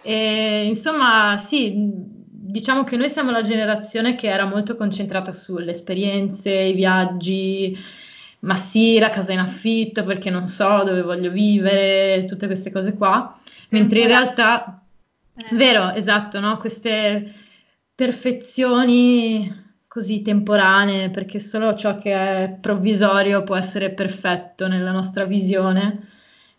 [0.01, 1.75] E, insomma, sì,
[2.51, 7.77] diciamo che noi siamo la generazione che era molto concentrata sulle esperienze, i viaggi,
[8.41, 12.95] ma sì, la casa in affitto perché non so dove voglio vivere, tutte queste cose
[12.95, 13.39] qua,
[13.71, 14.83] mentre in realtà,
[15.35, 15.55] Eh.
[15.55, 16.57] vero, esatto, no?
[16.57, 17.33] Queste
[17.95, 26.09] perfezioni così temporanee, perché solo ciò che è provvisorio può essere perfetto nella nostra visione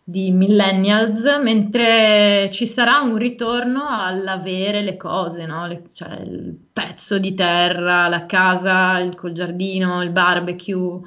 [0.10, 5.67] di millennials, mentre ci sarà un ritorno all'avere le cose, no?
[5.67, 11.02] Le- cioè il pezzo di terra, la casa, il col giardino, il barbecue,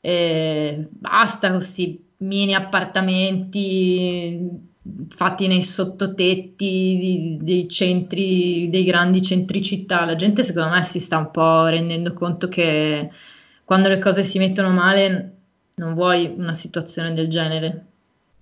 [0.00, 4.72] e basta questi mini appartamenti
[5.08, 10.04] fatti nei sottotetti dei centri, dei grandi centri città.
[10.04, 13.10] La gente secondo me si sta un po' rendendo conto che
[13.64, 15.30] quando le cose si mettono male
[15.76, 17.86] non vuoi una situazione del genere.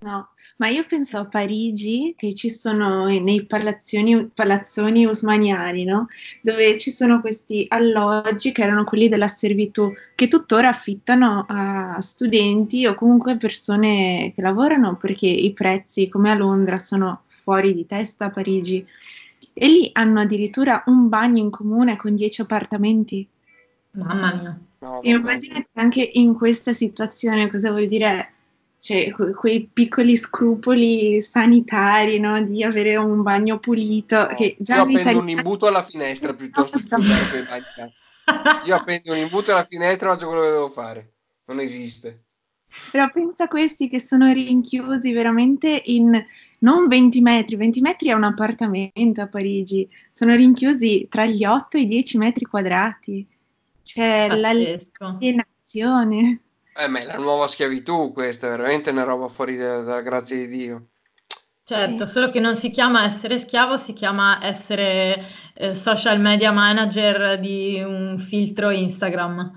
[0.02, 6.08] No, ma io penso a Parigi, che ci sono nei palazzoni, palazzoni usmaniani, no?
[6.40, 12.84] Dove ci sono questi alloggi che erano quelli della servitù, che tuttora affittano a studenti
[12.84, 18.24] o comunque persone che lavorano, perché i prezzi, come a Londra, sono fuori di testa
[18.24, 18.84] a Parigi.
[19.52, 23.28] E lì hanno addirittura un bagno in comune con 10 appartamenti.
[23.92, 24.60] Mamma mia.
[24.80, 28.31] No, E immaginate anche in questa situazione cosa vuol dire,
[28.82, 32.42] cioè, que- quei piccoli scrupoli sanitari, no?
[32.42, 36.92] Di avere un bagno pulito, che già Io appendo un imbuto alla finestra piuttosto che
[36.92, 38.64] usare quei bagni.
[38.66, 41.12] Io appendo un imbuto alla finestra e faccio quello che devo fare.
[41.44, 42.24] Non esiste.
[42.90, 46.20] Però pensa a questi che sono rinchiusi veramente in
[46.58, 51.76] non 20 metri, 20 metri è un appartamento a Parigi, sono rinchiusi tra gli 8
[51.76, 53.24] e i 10 metri quadrati.
[53.84, 55.04] C'è Pazzesco.
[55.04, 56.40] l'alienazione.
[56.74, 60.36] Eh, ma è la nuova schiavitù questa, è veramente una roba fuori da- dalla grazia
[60.36, 60.88] di Dio.
[61.64, 67.38] Certo, solo che non si chiama essere schiavo, si chiama essere eh, social media manager
[67.38, 69.52] di un filtro Instagram.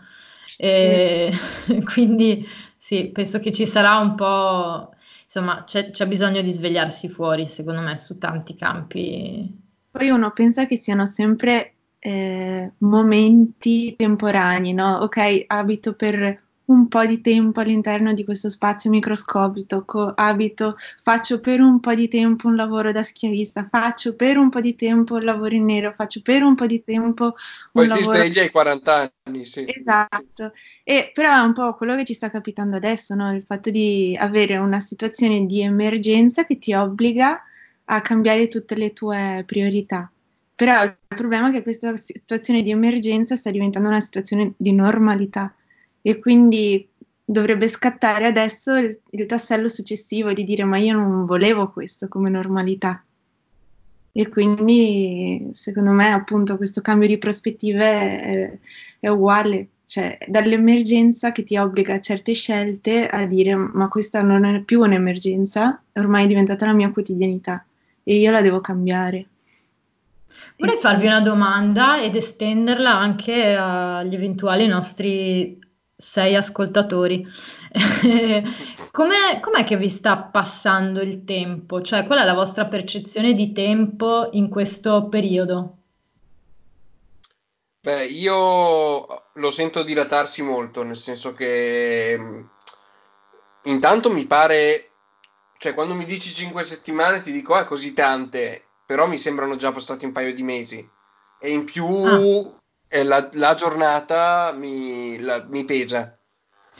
[0.56, 1.32] E
[1.94, 2.46] quindi
[2.78, 7.82] sì, penso che ci sarà un po', insomma, c'è c'è bisogno di svegliarsi fuori, secondo
[7.82, 9.64] me, su tanti campi.
[9.90, 14.98] Poi uno pensa che siano sempre eh, momenti temporanei, no?
[14.98, 21.60] Ok, abito per un po' di tempo all'interno di questo spazio microscopico, abito, faccio per
[21.60, 25.24] un po' di tempo un lavoro da schiavista, faccio per un po' di tempo un
[25.24, 27.34] lavoro in nero, faccio per un po' di tempo un
[27.72, 28.18] Poi ti lavoro...
[28.18, 29.66] svegli ai 40 anni, sì.
[29.68, 33.34] Esatto, e però è un po' quello che ci sta capitando adesso, no?
[33.34, 37.42] Il fatto di avere una situazione di emergenza che ti obbliga
[37.86, 40.10] a cambiare tutte le tue priorità.
[40.56, 45.54] Però il problema è che questa situazione di emergenza sta diventando una situazione di normalità
[46.08, 46.88] e quindi
[47.26, 52.30] dovrebbe scattare adesso il, il tassello successivo di dire ma io non volevo questo come
[52.30, 53.04] normalità.
[54.12, 58.58] E quindi secondo me appunto questo cambio di prospettive è,
[59.00, 64.46] è uguale, cioè dall'emergenza che ti obbliga a certe scelte a dire ma questa non
[64.46, 67.66] è più un'emergenza, ormai è diventata la mia quotidianità
[68.04, 69.26] e io la devo cambiare.
[70.58, 75.64] Vorrei farvi una domanda ed estenderla anche agli eventuali nostri
[75.96, 77.26] sei ascoltatori.
[78.92, 81.82] Com'è, com'è che vi sta passando il tempo?
[81.82, 85.78] Cioè, qual è la vostra percezione di tempo in questo periodo?
[87.82, 92.50] Beh, io lo sento dilatarsi molto, nel senso che mh,
[93.64, 94.92] intanto mi pare,
[95.58, 99.72] cioè quando mi dici 5 settimane ti dico, eh, così tante, però mi sembrano già
[99.72, 100.90] passati un paio di mesi.
[101.40, 102.20] E in più Ah.
[103.04, 106.18] La, la giornata mi, la- mi pesa.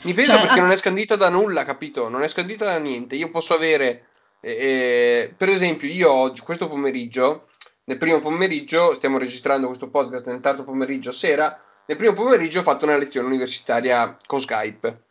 [0.02, 2.08] Mi pesa Cioè, perché ah- non è scandita da nulla, capito?
[2.08, 3.16] Non è scandita da niente.
[3.16, 4.06] Io posso avere,
[4.40, 7.48] eh, eh, per esempio, io oggi, questo pomeriggio,
[7.84, 12.62] nel primo pomeriggio, stiamo registrando questo podcast nel tardo pomeriggio sera, nel primo pomeriggio ho
[12.62, 15.02] fatto una lezione universitaria con Skype.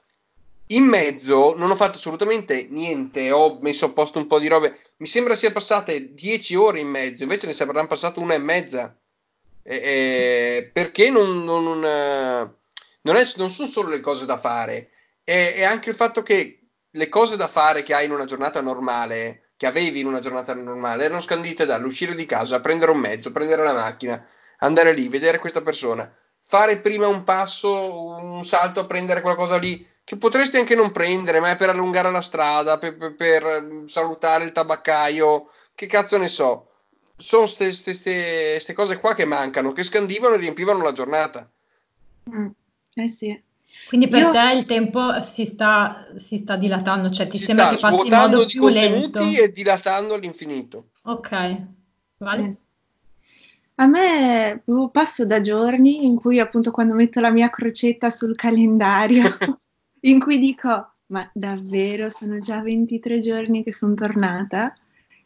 [0.69, 4.79] In mezzo non ho fatto assolutamente niente, ho messo a posto un po' di robe.
[4.97, 8.95] Mi sembra sia passate 10 ore in mezzo, invece ne saranno passate una e mezza.
[9.67, 14.89] Eh, perché non, non- non, eh, è- non sono solo le cose da fare,
[15.23, 16.59] è, è anche il fatto che
[16.91, 20.53] le cose da fare che hai in una giornata normale, che avevi in una giornata
[20.53, 24.23] normale, erano scandite dall'uscire di casa, prendere un mezzo, prendere la macchina,
[24.59, 29.85] andare lì, vedere questa persona, fare prima un passo, un salto a prendere qualcosa lì
[30.03, 34.43] che potresti anche non prendere, ma è per allungare la strada, per, per- per, salutare
[34.43, 36.69] il tabaccaio, che cazzo ne so.
[37.17, 41.49] Sono queste cose qua che mancano, che scandivano e riempivano la giornata.
[42.29, 42.47] Mm,
[42.95, 43.41] Eh sì.
[43.87, 47.69] Quindi per Io- te il tempo si sta, si sta dilatando, cioè ti si sembra
[47.69, 49.23] che passi in modo di più lento?
[49.23, 50.89] e dilatando all'infinito.
[51.03, 51.61] Ok,
[52.17, 52.45] vale?
[52.47, 52.63] Eh sì.
[53.77, 58.35] A me boh, passo da giorni in cui appunto quando metto la mia crocetta sul
[58.35, 59.23] calendario
[60.01, 64.73] in cui dico, ma davvero sono già 23 giorni che sono tornata?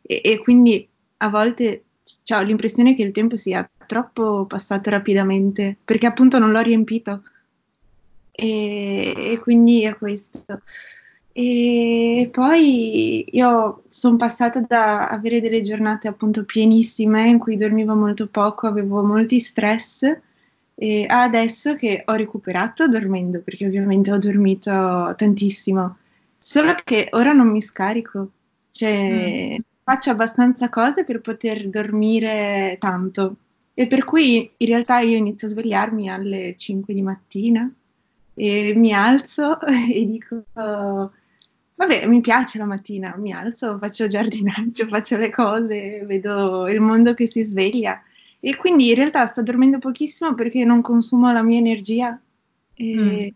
[0.02, 0.88] E, e quindi
[1.22, 1.84] a volte
[2.34, 7.24] ho l'impressione che il tempo sia troppo passato rapidamente, perché appunto non l'ho riempito.
[8.32, 10.62] E, e quindi è questo.
[11.32, 18.28] E poi io sono passata da avere delle giornate appunto pienissime in cui dormivo molto
[18.28, 20.04] poco, avevo molti stress
[20.76, 25.98] e adesso che ho recuperato dormendo, perché ovviamente ho dormito tantissimo,
[26.38, 28.32] solo che ora non mi scarico,
[28.72, 29.62] cioè mm.
[29.90, 33.38] Faccio abbastanza cose per poter dormire tanto
[33.74, 37.72] e per cui in realtà io inizio a svegliarmi alle 5 di mattina
[38.36, 45.18] e mi alzo e dico vabbè mi piace la mattina, mi alzo, faccio giardinaggio, faccio
[45.18, 48.00] le cose, vedo il mondo che si sveglia
[48.40, 52.20] e quindi in realtà sto dormendo pochissimo perché non consumo la mia energia.
[52.76, 52.96] E...
[52.96, 53.28] Mm.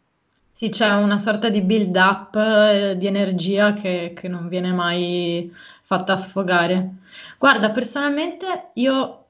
[0.56, 5.52] Sì, c'è una sorta di build up eh, di energia che, che, non viene mai
[5.84, 6.96] fatta sfogare.
[7.38, 9.28] Guarda, personalmente io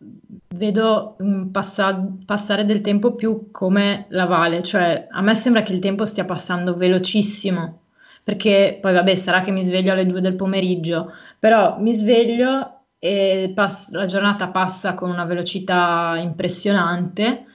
[0.56, 5.74] vedo um, passa- passare del tempo più come la Vale, cioè a me sembra che
[5.74, 7.82] il tempo stia passando velocissimo,
[8.24, 13.52] perché poi vabbè sarà che mi sveglio alle 2 del pomeriggio, però mi sveglio e
[13.54, 17.48] pass- la giornata passa con una velocità impressionante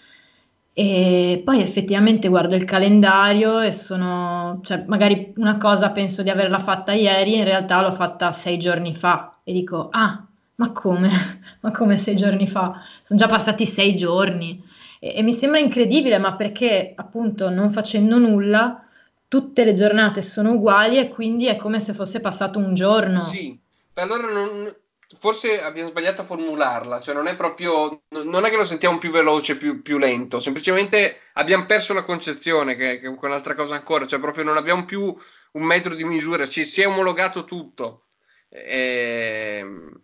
[0.81, 6.61] e poi effettivamente guardo il calendario e sono, cioè magari una cosa penso di averla
[6.61, 10.24] fatta ieri, in realtà l'ho fatta sei giorni fa e dico, ah,
[10.55, 11.11] ma come?
[11.62, 12.81] ma come sei giorni fa?
[13.03, 14.62] Sono già passati sei giorni
[15.01, 18.81] e, e mi sembra incredibile, ma perché appunto non facendo nulla
[19.26, 23.18] tutte le giornate sono uguali e quindi è come se fosse passato un giorno.
[23.18, 23.59] Sì,
[23.95, 24.72] allora non,
[25.18, 29.11] forse abbiamo sbagliato a formularla, cioè non è proprio, non è che lo sentiamo più
[29.11, 34.06] veloce, più, più lento, semplicemente abbiamo perso la concezione, che, che è un'altra cosa ancora,
[34.06, 35.14] cioè proprio non abbiamo più
[35.52, 38.06] un metro di misura, ci si è omologato tutto.
[38.48, 39.59] E...
[39.61, 40.02] Ehm,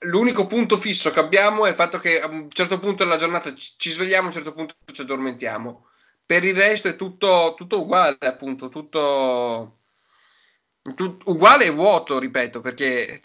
[0.00, 3.52] l'unico punto fisso che abbiamo è il fatto che a un certo punto della giornata
[3.54, 5.88] ci svegliamo, a un certo punto ci addormentiamo.
[6.24, 9.78] Per il resto è tutto, tutto uguale, appunto, tutto,
[10.94, 13.20] tutto uguale e vuoto, ripeto, perché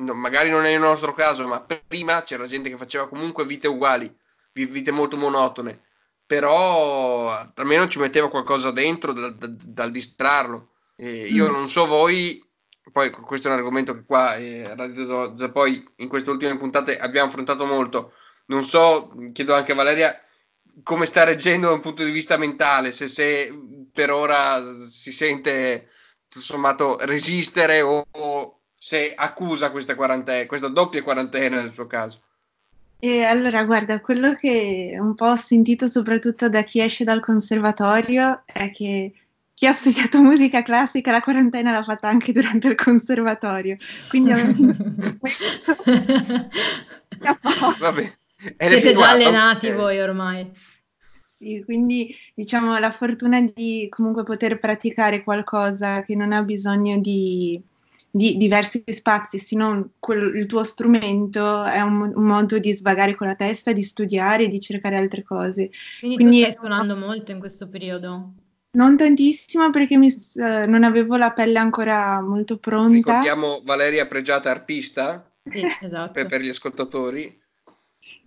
[0.00, 3.68] no, magari non è il nostro caso, ma prima c'era gente che faceva comunque vite
[3.68, 4.14] uguali,
[4.52, 5.82] vite molto monotone,
[6.26, 10.72] però almeno ci metteva qualcosa dentro dal, dal, dal distrarlo.
[10.96, 11.52] E io mm.
[11.52, 12.44] non so voi,
[12.92, 17.28] poi questo è un argomento che qua eh, Radio poi in queste ultime puntate abbiamo
[17.28, 18.12] affrontato molto.
[18.46, 20.20] Non so, chiedo anche a Valeria
[20.82, 23.50] come sta reggendo da un punto di vista mentale, se, se
[23.92, 25.88] per ora si sente
[26.28, 32.22] tutto sommato resistere o, o se accusa questa, quarantena, questa doppia quarantena nel suo caso.
[32.98, 38.42] E allora, guarda, quello che un po' ho sentito soprattutto da chi esce dal conservatorio
[38.46, 39.12] è che
[39.52, 43.76] chi ha studiato musica classica la quarantena l'ha fatta anche durante il conservatorio.
[44.08, 44.32] Quindi
[47.78, 48.12] Vabbè,
[48.56, 49.78] siete già allenati okay.
[49.78, 50.50] voi ormai.
[51.26, 57.62] Sì, quindi diciamo la fortuna di comunque poter praticare qualcosa che non ha bisogno di
[58.10, 63.14] di diversi spazi, se non quel, il tuo strumento è un, un, modo di svagare
[63.14, 65.70] con la testa, di studiare, di cercare altre cose.
[66.00, 68.32] Quindi, Quindi tu stai suonando molto in questo periodo?
[68.72, 72.94] Non tantissimo perché mi, eh, non avevo la pelle ancora molto pronta.
[72.94, 76.12] Ricordiamo Valeria Pregiata arpista sì, esatto.
[76.12, 77.40] per, per, gli ascoltatori.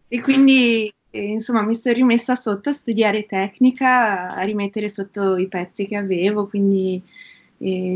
[0.08, 5.88] E quindi insomma mi sono rimessa sotto a studiare tecnica, a rimettere sotto i pezzi
[5.88, 7.02] che avevo, quindi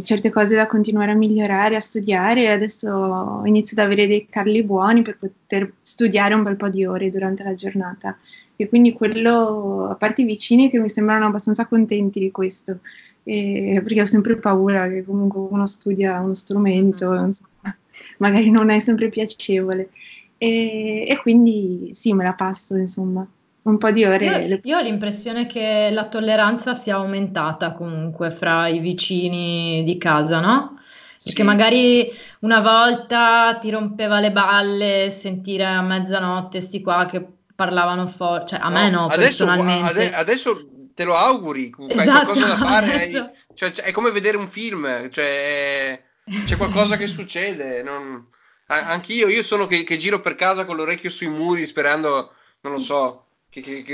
[0.01, 2.43] certe cose da continuare a migliorare, a studiare.
[2.43, 6.86] E adesso inizio ad avere dei carli buoni per poter studiare un bel po' di
[6.86, 8.18] ore durante la giornata.
[8.55, 12.80] E quindi quello, a parte i vicini che mi sembrano abbastanza contenti di questo,
[13.24, 17.26] e, perché ho sempre paura che comunque uno studia uno strumento, mm.
[17.26, 17.78] insomma,
[18.18, 19.89] magari non è sempre piacevole.
[20.38, 23.28] E, e quindi sì, me la passo insomma
[23.68, 24.26] un po' di ore.
[24.26, 30.39] Io, io, ho l'impressione che la tolleranza sia aumentata comunque fra i vicini di casa,
[30.39, 30.80] no?
[31.22, 31.47] Perché sì.
[31.47, 38.49] magari una volta ti rompeva le balle sentire a mezzanotte sti qua che parlavano forte,
[38.49, 39.89] cioè a me no, adesso, personalmente.
[39.89, 43.18] Ade- adesso te lo auguri, esatto, hai qualcosa da fare, adesso...
[43.18, 46.01] hai, cioè, cioè, è come vedere un film, cioè,
[46.45, 47.84] c'è qualcosa che succede.
[47.84, 48.26] Non...
[48.68, 52.80] Anch'io, io sono che, che giro per casa con l'orecchio sui muri sperando, non lo
[52.80, 53.93] so, che, che, che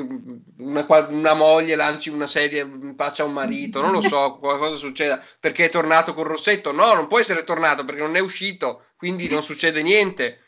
[0.57, 4.75] una, una, moglie lanci una sedia in faccia a un marito, non lo so, qualcosa
[4.75, 6.71] succeda perché è tornato con Rossetto.
[6.71, 10.39] No, non può essere tornato perché non è uscito, quindi non succede niente.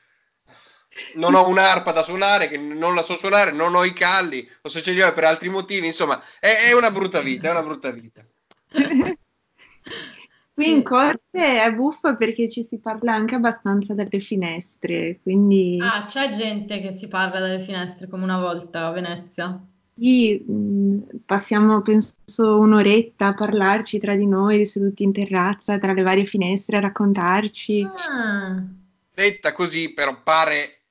[1.16, 4.70] Non ho un'arpa da suonare, che non la so suonare, non ho i calli, o
[4.70, 7.64] se ce li ho per altri motivi, insomma, è, è una brutta vita, è una
[7.64, 8.26] brutta vita.
[10.56, 15.78] Qui in corte è buffo perché ci si parla anche abbastanza delle finestre, quindi...
[15.82, 19.62] Ah, c'è gente che si parla dalle finestre come una volta a Venezia?
[19.93, 22.16] Sì, mh, passiamo penso
[22.58, 27.82] un'oretta a parlarci tra di noi, seduti in terrazza, tra le varie finestre, a raccontarci.
[27.82, 28.64] Ah,
[29.14, 30.84] Detta così, però pare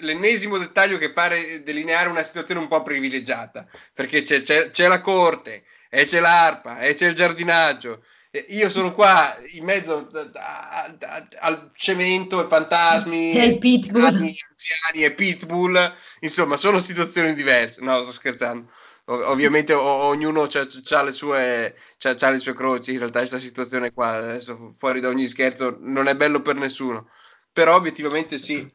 [0.00, 5.00] l'ennesimo dettaglio che pare delineare una situazione un po' privilegiata, perché c'è, c'è- c'è la
[5.00, 8.02] corte, e c'è l'arpa, e c'è il giardinaggio.
[8.48, 14.02] Io sono qua in mezzo a- a- al cemento e fantasmi, E pitbull.
[14.04, 17.82] anziani e pitbull, insomma, sono situazioni diverse.
[17.82, 18.70] No, sto scherzando.
[19.06, 22.92] Ov- ovviamente o- ognuno ha le sue, c'ha- c'ha le sue croci.
[22.92, 27.08] In realtà, questa situazione qua, adesso fuori da ogni scherzo, non è bello per nessuno.
[27.52, 28.66] Però, obiettivamente, sì.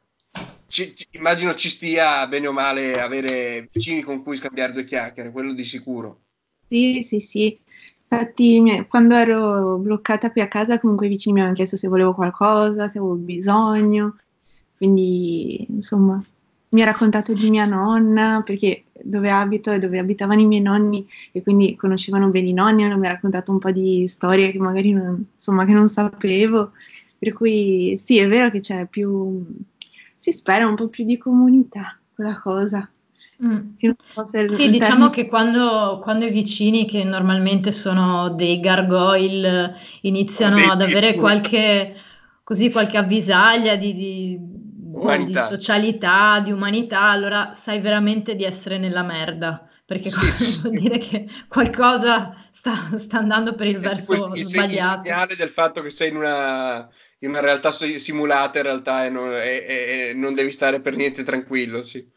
[0.68, 5.32] Ci- ci- immagino ci stia bene o male avere vicini con cui scambiare due chiacchiere,
[5.32, 6.22] quello di sicuro.
[6.70, 7.60] Sì, sì, sì.
[8.14, 12.14] Infatti, quando ero bloccata qui a casa, comunque i vicini mi avevano chiesto se volevo
[12.14, 14.18] qualcosa, se avevo bisogno.
[14.76, 16.22] Quindi, insomma,
[16.70, 21.08] mi ha raccontato di mia nonna, perché dove abito e dove abitavano i miei nonni,
[21.32, 24.92] e quindi conoscevano bene i nonni, mi ha raccontato un po' di storie che magari
[24.92, 26.72] non, insomma, che non sapevo.
[27.18, 29.42] Per cui sì, è vero che c'è più,
[30.18, 32.90] si spera un po' più di comunità, quella cosa.
[33.44, 33.70] Mm.
[34.44, 40.82] Sì, diciamo che quando, quando i vicini, che normalmente sono dei gargoyle, iniziano Dei ad
[40.82, 41.96] avere qualche,
[42.44, 44.40] così, qualche avvisaglia di, di-
[45.24, 50.52] di socialità, di umanità, allora sai veramente di essere nella merda, perché Sì, vuol sì,
[50.52, 50.80] sì.
[50.80, 54.84] dire che qualcosa sta, sta andando per il È verso il, il, se- il sbagliato.
[54.84, 56.88] segnale del fatto che sei in una,
[57.20, 60.96] in una realtà si- simulata in realtà e non, e- e non devi stare per
[60.96, 62.08] niente tranquillo, sì.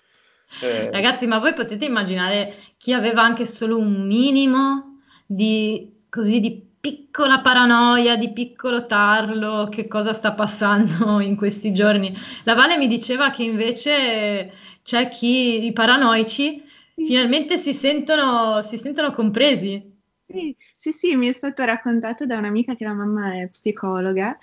[0.60, 6.62] Eh, Ragazzi, ma voi potete immaginare chi aveva anche solo un minimo di così di
[6.80, 12.14] piccola paranoia, di piccolo tarlo, che cosa sta passando in questi giorni?
[12.44, 14.52] La Vale mi diceva che invece
[14.82, 16.62] c'è chi, i paranoici,
[16.94, 19.92] finalmente si sentono, si sentono compresi.
[20.26, 24.36] Sì, sì, sì, mi è stato raccontato da un'amica che la mamma è psicologa,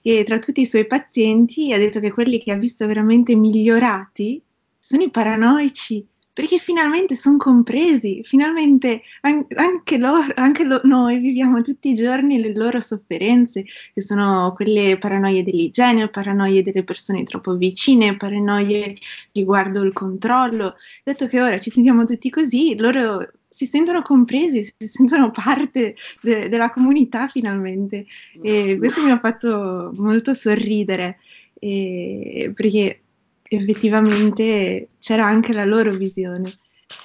[0.00, 4.42] che tra tutti i suoi pazienti ha detto che quelli che ha visto veramente migliorati
[4.88, 11.60] sono i paranoici, perché finalmente sono compresi, finalmente an- anche loro, anche lo- noi viviamo
[11.62, 17.56] tutti i giorni le loro sofferenze, che sono quelle paranoie dell'igiene, paranoie delle persone troppo
[17.56, 18.96] vicine, paranoie
[19.32, 20.76] riguardo il controllo.
[21.04, 26.48] Detto che ora ci sentiamo tutti così, loro si sentono compresi, si sentono parte de-
[26.48, 28.06] della comunità finalmente.
[28.40, 31.18] E questo mi ha fatto molto sorridere,
[31.58, 33.00] e- perché
[33.48, 36.50] effettivamente c'era anche la loro visione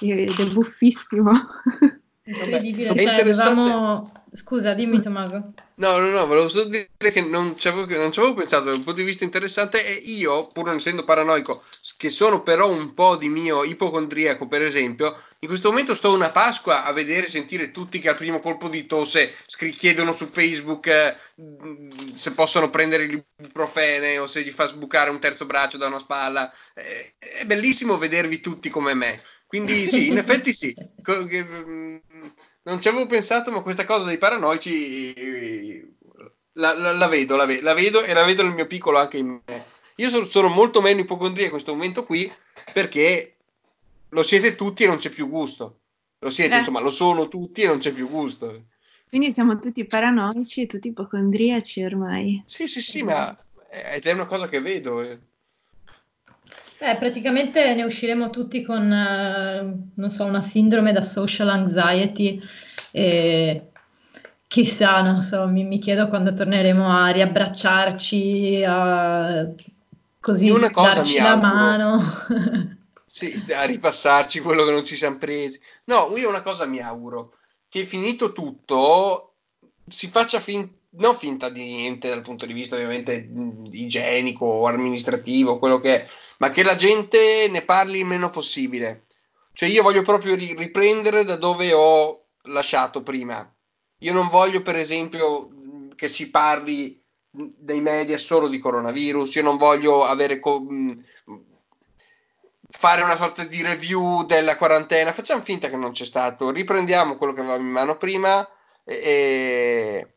[0.00, 1.32] ed è buffissimo.
[2.24, 4.22] Incredibile, cioè interessante.
[4.36, 5.52] Scusa, dimmi Tommaso.
[5.76, 9.04] No, no, no, volevo solo dire che non ci avevo, pensato da un punto di
[9.04, 11.62] vista interessante e io, pur non essendo paranoico,
[11.96, 16.30] che sono però un po' di mio ipocondriaco, per esempio, in questo momento sto una
[16.30, 20.26] Pasqua a vedere e sentire tutti che al primo colpo di tosse scri- chiedono su
[20.26, 21.16] Facebook eh,
[22.12, 26.52] se possono prendere l'ibuprofene o se gli fa sbucare un terzo braccio da una spalla.
[26.74, 29.22] Eh, è bellissimo vedervi tutti come me.
[29.46, 30.74] Quindi sì, in effetti sì.
[31.02, 32.02] Co- che,
[32.64, 35.88] non ci avevo pensato, ma questa cosa dei paranoici eh,
[36.54, 39.18] la, la- la vedo, la, ve- la vedo e la vedo nel mio piccolo anche
[39.18, 39.64] in me.
[39.96, 42.30] Io sono, sono molto meno ipocondria in questo momento qui
[42.72, 43.36] perché
[44.08, 45.80] lo siete tutti e non c'è più gusto.
[46.18, 46.58] Lo siete, Eh.
[46.58, 48.64] insomma, lo sono tutti e non c'è più gusto.
[49.08, 52.42] Quindi siamo tutti paranoici e tutti ipocondriaci ormai.
[52.46, 53.36] Sì, sì, sì, ma
[53.68, 55.02] è, è una cosa che vedo.
[55.02, 55.18] eh.
[56.78, 62.40] Eh, praticamente ne usciremo tutti con, eh, non so, una sindrome da social anxiety
[62.90, 63.70] e
[64.48, 69.46] chissà, non so, mi, mi chiedo quando torneremo a riabbracciarci, a
[70.20, 71.52] così Io una cosa darci la auguro.
[71.52, 72.02] mano.
[73.06, 75.60] Sì, a ripassarci quello che non ci siamo presi.
[75.84, 77.34] No, io una cosa mi auguro,
[77.68, 79.34] che finito tutto
[79.86, 83.28] si faccia fin- non finta di niente dal punto di vista ovviamente
[83.70, 89.06] igienico o amministrativo, quello che è, ma che la gente ne parli il meno possibile.
[89.52, 93.48] Cioè io voglio proprio ri- riprendere da dove ho lasciato prima.
[93.98, 95.48] Io non voglio, per esempio,
[95.94, 100.66] che si parli dei media solo di coronavirus, io non voglio avere co-
[102.68, 107.32] fare una sorta di review della quarantena, facciamo finta che non c'è stato, riprendiamo quello
[107.32, 108.46] che avevamo in mano prima
[108.84, 110.16] e,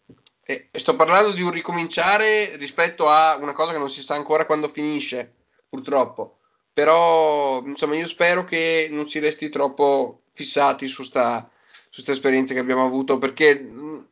[0.50, 4.46] e- sto parlando di un ricominciare rispetto a una cosa che non si sa ancora
[4.46, 5.34] quando finisce,
[5.68, 6.38] purtroppo.
[6.72, 11.50] Però, insomma, io spero che non si resti troppo fissati su sta,
[11.92, 14.08] queste esperienze che abbiamo avuto, perché mh,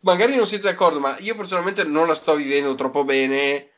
[0.00, 3.68] magari non siete d'accordo, ma io personalmente non la sto vivendo troppo bene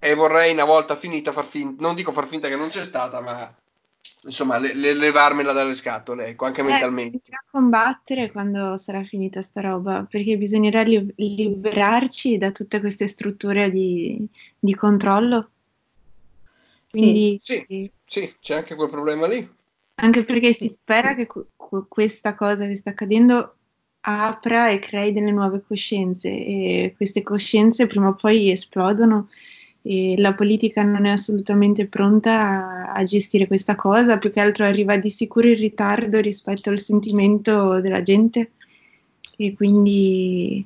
[0.00, 3.20] e vorrei una volta finita far finta, non dico far finta che non c'è stata,
[3.20, 3.54] ma
[4.24, 7.20] insomma le, le, levarmela dalle scatole, ecco, anche Eh, mentalmente.
[7.20, 13.70] bisognerà combattere quando sarà finita sta roba, perché bisognerà li- liberarci da tutte queste strutture
[13.70, 14.26] di,
[14.58, 15.50] di controllo.
[16.90, 19.48] Quindi, Sì, sì, c'è anche quel problema lì.
[19.96, 21.46] anche perché si spera che que-
[21.88, 23.56] questa cosa che sta accadendo
[24.00, 29.28] apra e crei delle nuove coscienze e queste coscienze prima o poi esplodono
[29.86, 34.64] e la politica non è assolutamente pronta a, a gestire questa cosa, più che altro
[34.64, 38.52] arriva di sicuro in ritardo rispetto al sentimento della gente.
[39.36, 40.64] E quindi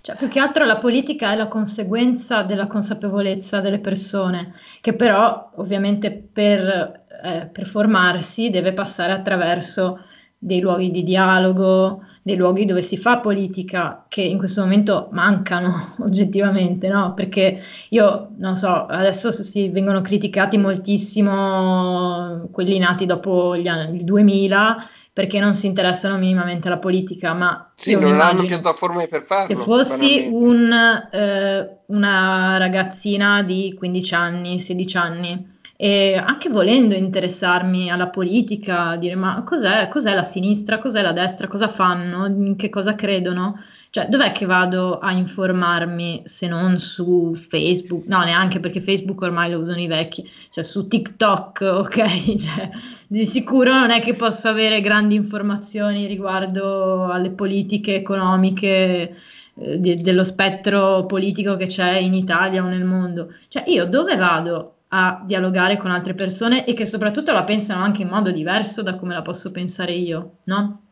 [0.00, 5.50] Cioè, più che altro la politica è la conseguenza della consapevolezza delle persone, che però
[5.56, 9.98] ovviamente per, eh, per formarsi deve passare attraverso
[10.38, 15.94] dei luoghi di dialogo, dei luoghi dove si fa politica, che in questo momento mancano
[16.00, 17.12] oggettivamente, no?
[17.14, 17.60] Perché
[17.90, 25.40] io non so, adesso si vengono criticati moltissimo quelli nati dopo gli anni 2000 perché
[25.40, 29.46] non si interessano minimamente alla politica, ma Sì, non hanno piattaforme per farlo.
[29.48, 30.72] se fossi un,
[31.10, 39.14] eh, una ragazzina di 15 anni, 16 anni, e anche volendo interessarmi alla politica, dire
[39.14, 43.60] ma cos'è, cos'è la sinistra, cos'è la destra, cosa fanno, in che cosa credono?
[43.90, 48.06] Cioè, dov'è che vado a informarmi se non su Facebook?
[48.06, 52.34] No, neanche perché Facebook ormai lo usano i vecchi, cioè su TikTok, ok?
[52.36, 52.70] Cioè,
[53.06, 59.16] di sicuro non è che posso avere grandi informazioni riguardo alle politiche economiche
[59.54, 63.32] eh, dello spettro politico che c'è in Italia o nel mondo.
[63.46, 68.02] Cioè, io dove vado a dialogare con altre persone e che soprattutto la pensano anche
[68.02, 70.82] in modo diverso da come la posso pensare io, no?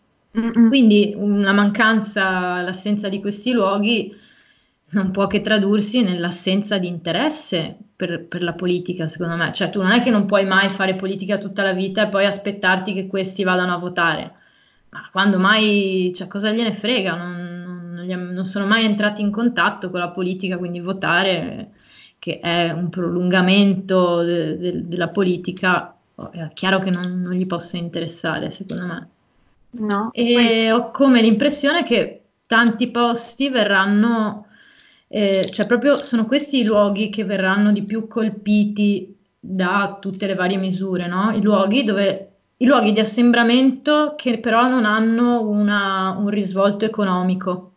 [0.68, 4.14] Quindi una mancanza, l'assenza di questi luoghi
[4.90, 9.52] non può che tradursi nell'assenza di interesse per, per la politica, secondo me.
[9.52, 12.26] Cioè, tu non è che non puoi mai fare politica tutta la vita e poi
[12.26, 14.34] aspettarti che questi vadano a votare.
[14.90, 17.16] Ma quando mai, cioè, cosa gliene frega?
[17.16, 21.70] Non, non non sono mai entrati in contatto con la politica, quindi votare,
[22.26, 25.96] che è un prolungamento de- de- della politica,
[26.32, 29.08] è chiaro che non, non gli possa interessare, secondo me.
[29.78, 34.46] No, E ho come l'impressione che tanti posti verranno,
[35.06, 40.34] eh, cioè proprio sono questi i luoghi che verranno di più colpiti da tutte le
[40.34, 41.30] varie misure, no?
[41.30, 47.70] I luoghi dove, i luoghi di assembramento che però non hanno una- un risvolto economico.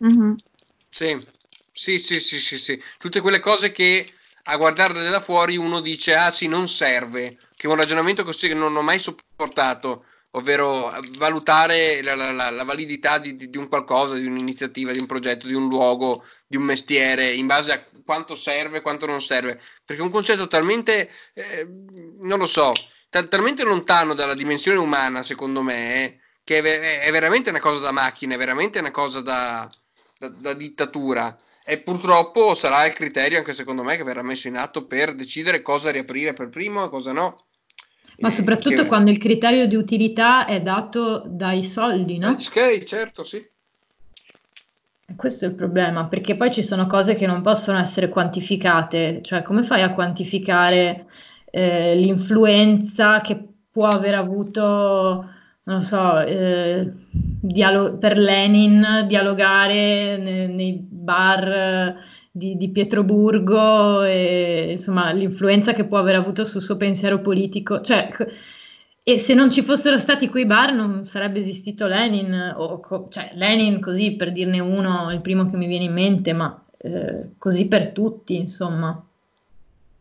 [0.00, 0.36] Mhm.
[0.90, 1.16] Sì,
[1.72, 2.82] sì, sì, sì, sì, sì.
[2.98, 4.12] Tutte quelle cose che
[4.44, 8.48] a guardarle da fuori uno dice, ah sì, non serve, che è un ragionamento così
[8.48, 14.14] che non ho mai sopportato, ovvero valutare la, la- la- validità di, di- un qualcosa,
[14.14, 18.34] di un'iniziativa, di un progetto, di un luogo, di un mestiere, in base a quanto
[18.34, 21.66] serve, quanto non serve, perché è un concetto talmente, eh,
[22.20, 22.72] non lo so,
[23.10, 27.80] ta- talmente lontano dalla dimensione umana, secondo me, eh, che è, è veramente una cosa
[27.80, 29.70] da macchina, è veramente una cosa da
[30.18, 34.56] da, da dittatura e purtroppo sarà il criterio anche secondo me che verrà messo in
[34.56, 37.44] atto per decidere cosa riaprire per primo e cosa no.
[38.18, 42.30] Ma soprattutto che- quando il criterio di utilità è dato dai soldi, no?
[42.30, 43.44] Ok, certo, sì.
[45.16, 49.42] Questo è il problema, perché poi ci sono cose che non possono essere quantificate, cioè
[49.42, 51.06] come fai a quantificare
[51.50, 53.38] eh, l'influenza che
[53.70, 55.28] può aver avuto,
[55.64, 61.96] non so, eh, dialo- per Lenin dialogare ne- nei bar
[62.30, 68.10] di, di Pietroburgo e insomma l'influenza che può aver avuto sul suo pensiero politico, cioè
[69.04, 73.32] e se non ci fossero stati quei bar non sarebbe esistito Lenin, o co- cioè
[73.34, 77.66] Lenin così per dirne uno, il primo che mi viene in mente, ma eh, così
[77.66, 79.04] per tutti, insomma.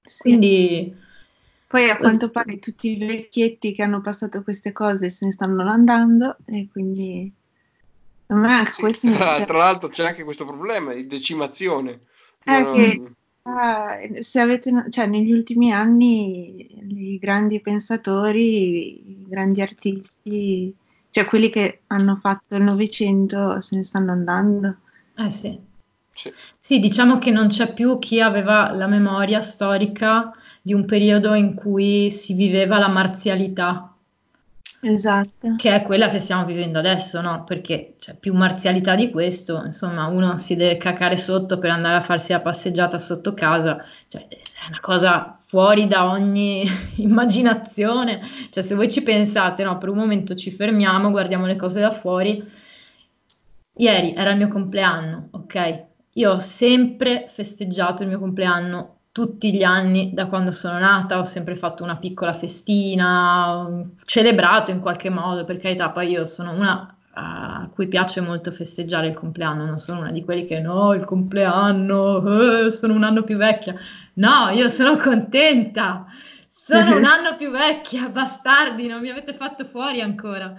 [0.04, 0.22] Sì.
[0.22, 0.96] Quindi
[1.66, 5.68] Poi a quanto pare tutti i vecchietti che hanno passato queste cose se ne stanno
[5.68, 7.32] andando e quindi
[8.34, 12.02] a me anche Sì, tra, tra l'altro c'è anche questo problema di decimazione.
[12.46, 13.02] Eh, Non- che-
[13.44, 20.72] Ah, se avete, cioè, negli ultimi anni i grandi pensatori, i grandi artisti,
[21.10, 24.76] cioè quelli che hanno fatto il Novecento se ne stanno andando.
[25.18, 25.60] eh sì.
[26.14, 26.34] sì.
[26.60, 31.56] Sì, diciamo che non c'è più chi aveva la memoria storica di un periodo in
[31.56, 33.91] cui si viveva la marzialità.
[34.84, 35.54] Esatto.
[35.58, 37.44] che è quella che stiamo vivendo adesso, no?
[37.44, 42.02] Perché c'è più marzialità di questo, insomma, uno si deve cacare sotto per andare a
[42.02, 46.66] farsi la passeggiata sotto casa, cioè è una cosa fuori da ogni
[46.98, 48.22] immaginazione.
[48.50, 51.92] Cioè, se voi ci pensate, no, per un momento ci fermiamo, guardiamo le cose da
[51.92, 52.44] fuori.
[53.76, 55.86] Ieri era il mio compleanno, ok?
[56.14, 61.26] Io ho sempre festeggiato il mio compleanno tutti gli anni da quando sono nata, ho
[61.26, 66.96] sempre fatto una piccola festina, celebrato in qualche modo, per carità, poi io sono una
[67.14, 71.04] a cui piace molto festeggiare il compleanno, non sono una di quelli che no, il
[71.04, 73.76] compleanno, eh, sono un anno più vecchia.
[74.14, 76.06] No, io sono contenta,
[76.50, 80.56] sono un anno più vecchia, bastardi, non mi avete fatto fuori ancora.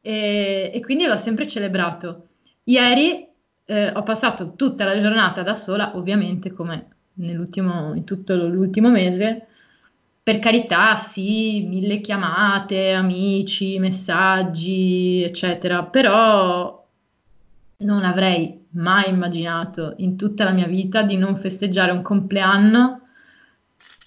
[0.00, 2.28] E, e quindi l'ho sempre celebrato.
[2.64, 3.28] Ieri
[3.64, 9.46] eh, ho passato tutta la giornata da sola, ovviamente come in tutto l'ultimo mese.
[10.22, 16.86] Per carità, sì, mille chiamate, amici, messaggi, eccetera, però
[17.78, 23.02] non avrei mai immaginato in tutta la mia vita di non festeggiare un compleanno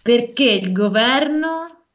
[0.01, 1.85] perché il governo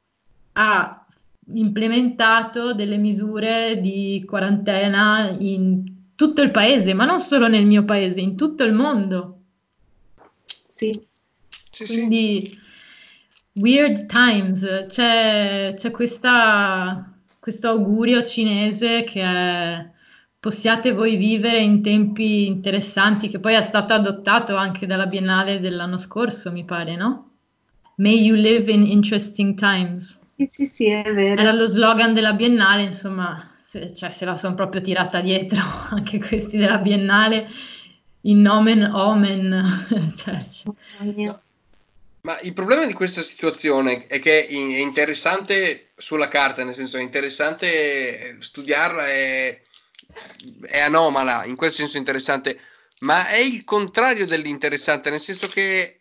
[0.52, 1.06] ha
[1.54, 8.20] implementato delle misure di quarantena in tutto il paese, ma non solo nel mio paese,
[8.20, 9.39] in tutto il mondo.
[10.80, 10.98] Sì.
[11.70, 11.94] Sì, sì.
[11.94, 12.58] Quindi
[13.54, 19.90] weird times, c'è, c'è questa, questo augurio cinese che è
[20.38, 25.98] possiate voi vivere in tempi interessanti, che poi è stato adottato anche dalla Biennale dell'anno
[25.98, 27.32] scorso, mi pare, no?
[27.96, 30.18] May you live in interesting times.
[30.24, 31.38] Sì, sì, sì, è vero.
[31.38, 35.60] Era lo slogan della Biennale, insomma, se, cioè, se la sono proprio tirata dietro
[35.90, 37.50] anche questi della Biennale,
[38.22, 39.86] in nomen omen.
[40.16, 40.44] cioè.
[42.22, 47.02] Ma il problema di questa situazione è che è interessante sulla carta, nel senso è
[47.02, 49.60] interessante studiarla, è,
[50.66, 52.60] è anomala, in quel senso interessante,
[53.00, 55.96] ma è il contrario dell'interessante, nel senso che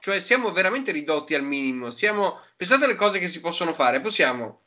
[0.00, 1.90] cioè siamo veramente ridotti al minimo.
[1.90, 4.62] Siamo, pensate alle cose che si possono fare, possiamo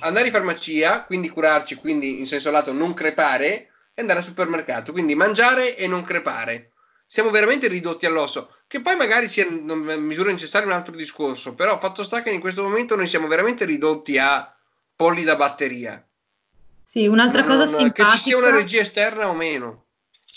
[0.00, 3.71] andare in farmacia, quindi curarci, quindi in senso lato non crepare,
[4.02, 6.72] andare al supermercato, quindi mangiare e non crepare.
[7.06, 9.64] Siamo veramente ridotti all'osso, che poi magari sia in
[9.98, 13.64] misura necessaria un altro discorso, però fatto sta che in questo momento noi siamo veramente
[13.64, 14.50] ridotti a
[14.96, 16.02] polli da batteria.
[16.84, 18.50] Sì, un'altra cosa Non- che ci sia una simpatica.
[18.50, 19.84] regia esterna o meno.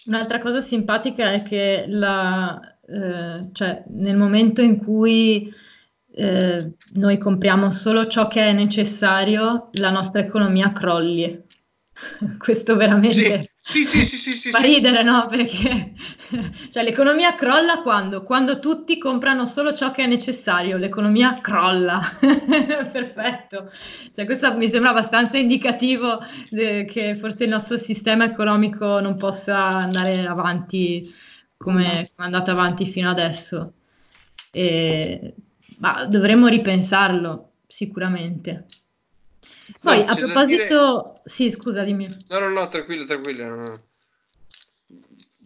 [0.08, 5.54] Un'altra cosa simpatica è che la, eh, cioè, nel momento in cui
[6.18, 11.44] eh, noi compriamo solo ciò che è necessario, la nostra economia crolli.
[12.38, 14.66] Questo veramente Sì, sì, sì, sì, sì, fa sì.
[14.66, 15.28] ridere, no?
[15.30, 15.94] Perché
[16.70, 18.24] cioè, l'economia crolla quando?
[18.24, 22.02] Quando tutti comprano solo ciò che è necessario, l'economia crolla.
[22.20, 23.72] Perfetto.
[24.14, 26.20] Cioè, questo mi sembra abbastanza indicativo
[26.52, 31.14] eh, che forse il nostro sistema economico non possa andare avanti
[31.58, 33.74] come, come è andato avanti fino adesso.
[34.52, 35.34] E,
[35.78, 38.66] ma dovremmo ripensarlo sicuramente.
[39.82, 42.08] Poi, No, a proposito, sì, scusa, dimmi.
[42.30, 43.48] No, no, no, tranquillo, tranquillo.
[43.48, 43.82] no, no.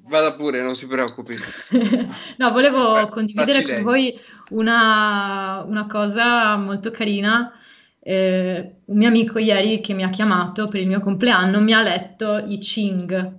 [0.07, 1.35] Vada pure, non si preoccupi.
[2.37, 3.83] No, volevo Fa- condividere con lei.
[3.83, 7.53] voi una, una cosa molto carina.
[8.01, 11.81] Eh, un mio amico ieri che mi ha chiamato per il mio compleanno mi ha
[11.83, 13.33] letto i Ching.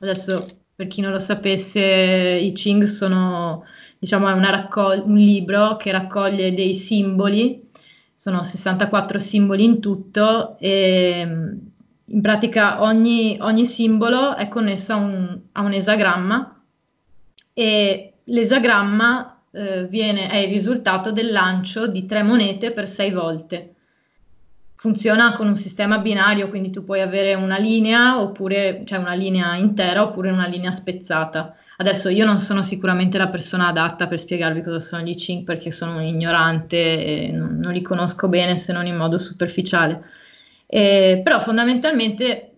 [0.00, 0.46] Adesso,
[0.76, 3.64] per chi non lo sapesse, i Ching sono,
[3.98, 7.67] diciamo, è una raccol- un libro che raccoglie dei simboli,
[8.18, 11.56] sono 64 simboli in tutto e mm,
[12.06, 16.60] in pratica ogni, ogni simbolo è connesso a un, a un esagramma
[17.52, 23.74] e l'esagramma eh, viene, è il risultato del lancio di tre monete per sei volte.
[24.74, 29.54] Funziona con un sistema binario, quindi tu puoi avere una linea oppure cioè una linea
[29.54, 31.54] intera oppure una linea spezzata.
[31.80, 35.70] Adesso io non sono sicuramente la persona adatta per spiegarvi cosa sono gli Ching perché
[35.70, 40.02] sono un ignorante e non, non li conosco bene se non in modo superficiale.
[40.66, 42.54] Eh, però fondamentalmente,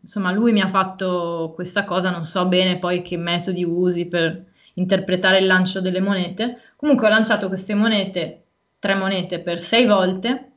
[0.00, 4.42] insomma, lui mi ha fatto questa cosa, non so bene poi che metodi usi per
[4.74, 6.60] interpretare il lancio delle monete.
[6.76, 8.44] Comunque ho lanciato queste monete,
[8.78, 10.52] tre monete per sei volte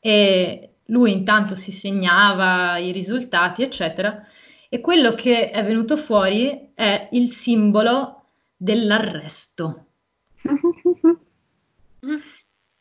[0.00, 4.26] e lui intanto si segnava i risultati, eccetera.
[4.72, 9.86] E quello che è venuto fuori è il simbolo dell'arresto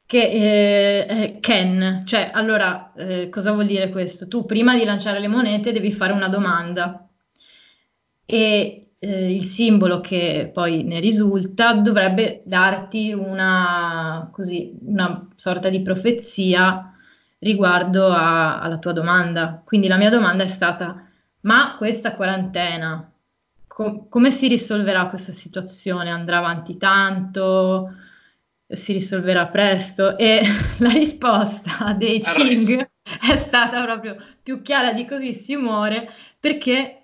[0.05, 4.29] che eh, Ken, cioè allora eh, cosa vuol dire questo?
[4.29, 7.09] Tu prima di lanciare le monete devi fare una domanda
[8.25, 15.81] e eh, il simbolo che poi ne risulta dovrebbe darti una, così, una sorta di
[15.81, 16.93] profezia
[17.39, 19.61] riguardo a, alla tua domanda.
[19.65, 21.07] Quindi la mia domanda è stata,
[21.41, 23.11] ma questa quarantena,
[23.67, 26.09] co- come si risolverà questa situazione?
[26.09, 27.95] Andrà avanti tanto?
[28.67, 30.17] Si risolverà presto?
[30.17, 30.41] E
[30.79, 32.89] la risposta dei Ching
[33.21, 37.01] è stata proprio più chiara di così si muore perché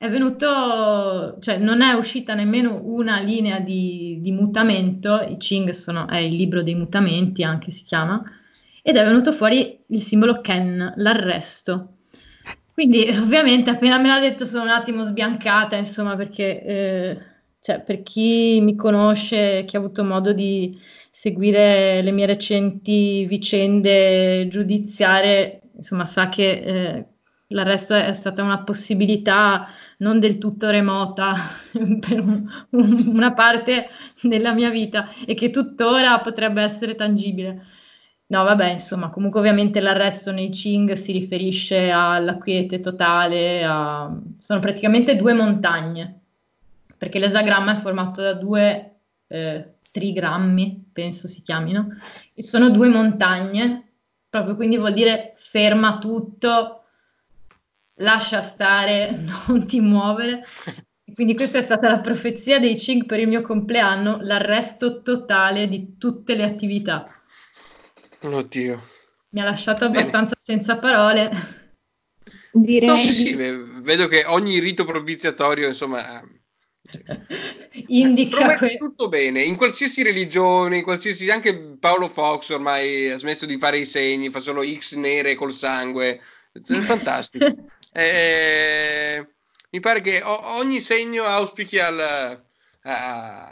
[0.00, 6.08] è venuto, cioè non è uscita nemmeno una linea di, di mutamento, i Ching sono,
[6.08, 8.22] è il libro dei mutamenti anche si chiama,
[8.82, 11.96] ed è venuto fuori il simbolo Ken, l'arresto.
[12.72, 17.18] Quindi ovviamente appena me l'ha detto sono un attimo sbiancata, insomma, perché eh,
[17.60, 20.78] cioè, per chi mi conosce, chi ha avuto modo di
[21.10, 27.06] seguire le mie recenti vicende giudiziarie, insomma, sa che eh,
[27.48, 29.68] l'arresto è stata una possibilità
[29.98, 31.34] non del tutto remota
[32.00, 33.88] per un, un, una parte
[34.22, 37.66] della mia vita e che tuttora potrebbe essere tangibile.
[38.30, 44.16] No, vabbè, insomma, comunque ovviamente l'arresto nei Ching si riferisce alla quiete totale, a...
[44.38, 46.20] sono praticamente due montagne,
[46.96, 51.88] perché l'esagramma è formato da due eh, trigrammi, penso si chiamino,
[52.32, 53.94] e sono due montagne,
[54.28, 56.84] proprio quindi vuol dire ferma tutto,
[57.94, 60.44] lascia stare, non ti muovere.
[61.12, 65.96] Quindi questa è stata la profezia dei Ching per il mio compleanno, l'arresto totale di
[65.98, 67.12] tutte le attività.
[68.22, 68.82] Oddio.
[69.30, 70.40] Mi ha lasciato abbastanza Bene.
[70.40, 71.58] senza parole.
[72.52, 76.20] Direi no, sì, sì, vedo che ogni rito propiziatorio, insomma,
[77.86, 83.46] indica que- tutto bene in qualsiasi religione, in qualsiasi anche Paolo Fox ormai ha smesso
[83.46, 86.20] di fare i segni, fa solo X nere col sangue.
[86.80, 87.54] Fantastico.
[87.92, 89.26] Eh,
[89.70, 93.48] mi pare che o- ogni segno auspichi al, a,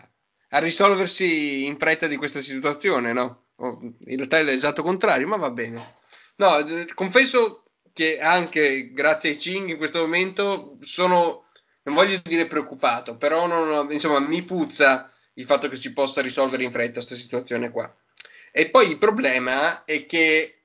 [0.48, 3.47] a, risolversi in fretta di questa situazione, no?
[3.60, 5.96] In realtà è l'esatto contrario, ma va bene.
[6.36, 6.58] No,
[6.94, 11.46] confesso che anche grazie ai Ching in questo momento sono,
[11.82, 16.62] non voglio dire preoccupato, però non, insomma mi puzza il fatto che si possa risolvere
[16.62, 17.92] in fretta questa situazione qua.
[18.52, 20.62] E poi il problema è che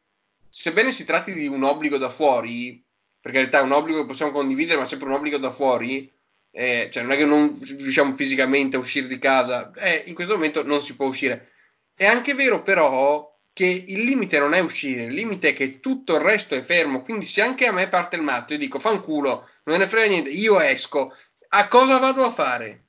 [0.47, 2.83] sebbene si tratti di un obbligo da fuori,
[3.19, 6.11] per carità è un obbligo che possiamo condividere, ma sempre un obbligo da fuori,
[6.51, 10.35] eh, cioè non è che non riusciamo fisicamente a uscire di casa, eh, in questo
[10.35, 11.52] momento non si può uscire.
[11.95, 16.15] È anche vero però che il limite non è uscire, il limite è che tutto
[16.15, 19.47] il resto è fermo, quindi se anche a me parte il matto, io dico fanculo,
[19.63, 21.13] non me ne frega niente, io esco,
[21.49, 22.85] a cosa vado a fare?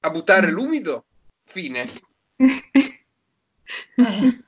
[0.00, 1.06] A buttare l'umido?
[1.44, 1.92] Fine.
[2.36, 3.06] Eh,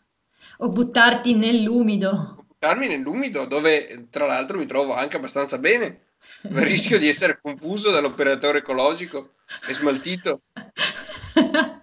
[0.58, 6.06] o buttarti nell'umido buttarmi nell'umido dove tra l'altro mi trovo anche abbastanza bene.
[6.42, 9.34] Rischio di essere confuso dall'operatore ecologico
[9.66, 10.42] e smaltito.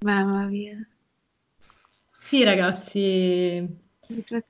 [0.00, 0.86] Mamma mia.
[2.30, 3.66] Sì, ragazzi,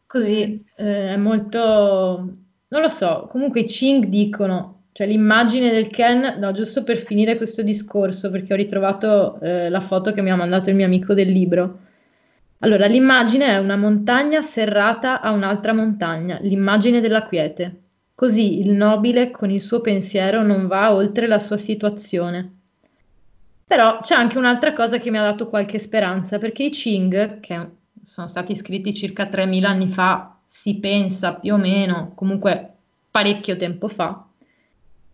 [0.07, 2.37] così eh, è molto...
[2.69, 7.37] Non lo so, comunque i Ching dicono, cioè l'immagine del Ken, no, giusto per finire
[7.37, 11.15] questo discorso, perché ho ritrovato eh, la foto che mi ha mandato il mio amico
[11.15, 11.79] del libro
[12.63, 17.85] allora, l'immagine è una montagna serrata a un'altra montagna, l'immagine della quiete.
[18.15, 22.60] Così il nobile con il suo pensiero non va oltre la sua situazione.
[23.71, 27.69] Però c'è anche un'altra cosa che mi ha dato qualche speranza, perché i Qing, che
[28.03, 32.73] sono stati scritti circa 3000 anni fa, si pensa più o meno, comunque
[33.09, 34.27] parecchio tempo fa,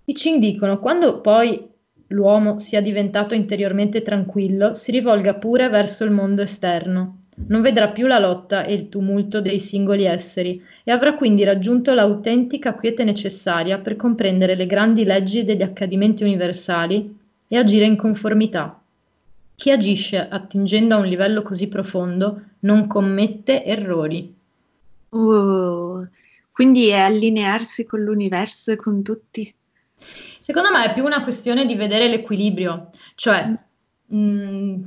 [0.06, 1.68] i Qing dicono quando poi
[2.06, 7.24] l'uomo sia diventato interiormente tranquillo, si rivolga pure verso il mondo esterno.
[7.48, 11.92] Non vedrà più la lotta e il tumulto dei singoli esseri e avrà quindi raggiunto
[11.92, 18.80] l'autentica quiete necessaria per comprendere le grandi leggi degli accadimenti universali e agire in conformità.
[19.54, 24.34] Chi agisce attingendo a un livello così profondo non commette errori.
[25.08, 26.06] Uh,
[26.52, 29.54] quindi è allinearsi con l'universo e con tutti.
[30.38, 33.46] Secondo me è più una questione di vedere l'equilibrio, cioè
[34.06, 34.82] mh, mm,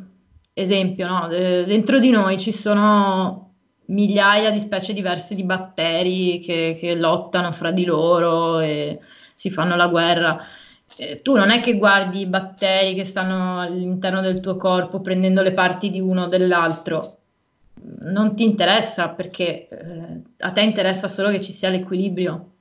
[0.54, 1.28] esempio, no?
[1.28, 3.54] dentro di noi ci sono
[3.86, 9.00] migliaia di specie diverse di batteri che, che lottano fra di loro e
[9.36, 10.40] si fanno la guerra.
[11.00, 15.42] Eh, tu non è che guardi i batteri che stanno all'interno del tuo corpo prendendo
[15.42, 17.18] le parti di uno o dell'altro,
[18.02, 22.52] non ti interessa perché eh, a te interessa solo che ci sia l'equilibrio.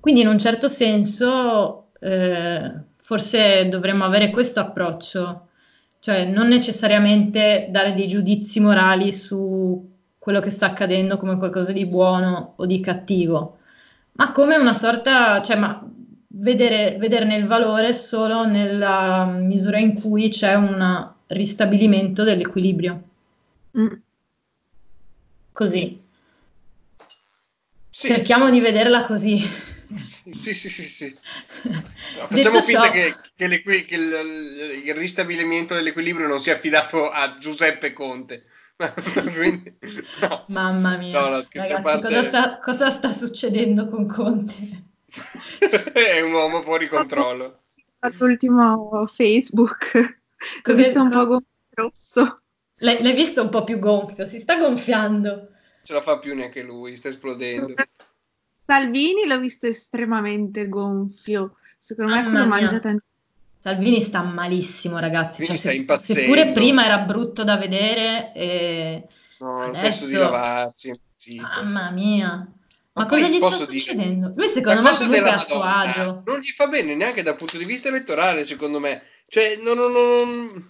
[0.00, 5.46] Quindi in un certo senso eh, forse dovremmo avere questo approccio
[6.02, 9.88] cioè non necessariamente dare dei giudizi morali su
[10.18, 13.58] quello che sta accadendo come qualcosa di buono o di cattivo,
[14.14, 15.80] ma come una sorta, cioè ma
[16.34, 23.02] vedere, vederne il valore solo nella misura in cui c'è un ristabilimento dell'equilibrio.
[23.78, 23.92] Mm.
[25.52, 26.00] Così.
[27.90, 29.38] Sì, Cerchiamo di vederla così.
[30.00, 31.16] sì, sì, sì, sì.
[32.12, 36.54] No, Detto facciamo finta ciò- che, che l'equi- che il, il ristabilimento dell'equilibrio non sia
[36.54, 38.44] affidato a Giuseppe Conte.
[39.34, 39.78] Quindi,
[40.20, 40.44] no.
[40.48, 44.82] Mamma mia, No, no, scherzi a ragazzi, parte- cosa sta, cosa sta succedendo con Conte?
[45.92, 47.60] È un uomo fuori controllo.
[48.18, 52.40] L'ultimo Facebook, ho Cos'è- visto un po' gonfio rosso.
[52.78, 55.48] L'hai, l'hai visto un po' più gonfio, si sta gonfiando.
[55.84, 57.74] Ce la fa più neanche lui, sta esplodendo.
[58.56, 61.56] Salvini l'ho visto estremamente gonfio.
[61.78, 63.04] Secondo me quello mangia tanto.
[63.62, 65.44] Salvini sta malissimo, ragazzi.
[65.46, 66.20] Cioè, sta se- impazzendo.
[66.22, 69.06] seppure prima era brutto da vedere, e...
[69.38, 70.92] No, Adesso- di lavarsi.
[71.40, 72.52] Mamma mia.
[72.94, 74.32] Ma, cosa gli sta dire, succedendo?
[74.36, 76.22] Lui secondo me comunque a suo agio.
[76.26, 79.02] non gli fa bene neanche dal punto di vista elettorale, secondo me.
[79.28, 80.68] Cioè, non- non- non-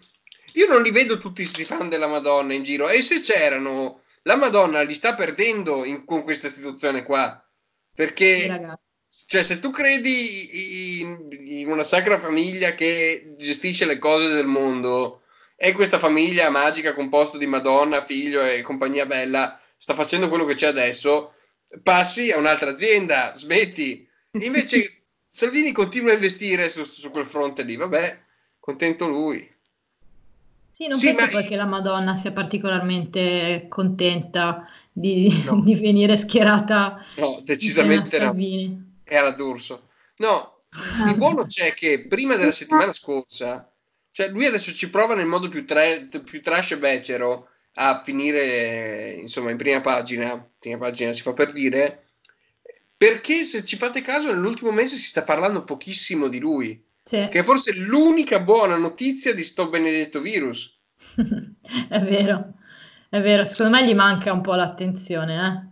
[0.53, 2.89] io non li vedo tutti questi fan della Madonna in giro.
[2.89, 7.45] E se c'erano, la Madonna li sta perdendo in- con questa istituzione qua.
[7.45, 9.25] Sì, Perché, ragazzi.
[9.27, 15.23] cioè, se tu credi in, in una sacra famiglia che gestisce le cose del mondo,
[15.57, 20.55] e questa famiglia magica composta di Madonna, figlio e compagnia bella sta facendo quello che
[20.55, 21.35] c'è adesso,
[21.83, 24.07] passi a un'altra azienda, smetti.
[24.41, 28.21] Invece Salvini continua a investire su, su quel fronte lì, vabbè,
[28.59, 29.51] contento lui.
[30.71, 35.61] Sì, non Sì, penso ma- che la Madonna sia particolarmente contenta di, No.
[35.65, 38.35] di venire schierata No, decisamente no,
[39.05, 39.89] era d'Urso.
[40.17, 40.65] No,
[41.05, 43.71] di buono c'è che prima della settimana scorsa,
[44.11, 45.83] cioè lui adesso ci prova nel modo più, tra-
[46.25, 51.53] più trash e becero a finire, insomma, in prima pagina, prima pagina si fa per
[51.53, 52.05] dire,
[52.97, 57.41] perché se ci fate caso nell'ultimo mese si sta parlando pochissimo di lui, Sì, che
[57.41, 60.79] è forse l'unica buona notizia di sto benedetto virus.
[61.89, 62.55] è vero,
[63.09, 63.45] è vero.
[63.45, 65.71] Secondo me gli manca un po' l'attenzione, eh?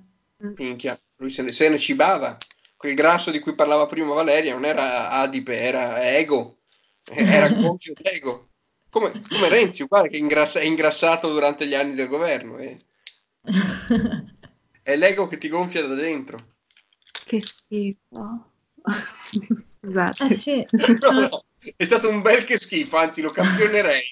[0.59, 2.37] Minchia, lui se ne, se ne cibava.
[2.77, 6.61] Quel grasso di cui parlava prima Valeria non era adipe, era ego,
[7.05, 8.50] era gonfio d'ego.
[8.91, 12.59] Come, come Renzi, uguale, che ingrassa- è ingrassato durante gli anni del governo.
[12.59, 12.79] eh.
[14.83, 16.39] È l'ego che ti gonfia da dentro.
[17.27, 18.51] Che schifo.
[19.81, 20.25] Scusate.
[20.25, 21.45] Eh sì, No, no,
[21.77, 24.03] è stato un bel che schifo, anzi lo campionerei.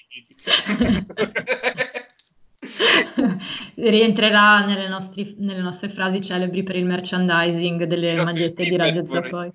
[3.75, 9.51] rientrerà nelle, nostri- nelle nostre frasi celebri per il merchandising delle magliette di Radio Zappoi.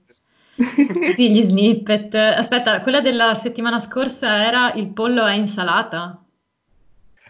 [1.17, 2.15] Sì, gli snippet.
[2.15, 6.25] Aspetta, quella della settimana scorsa era il pollo è insalata.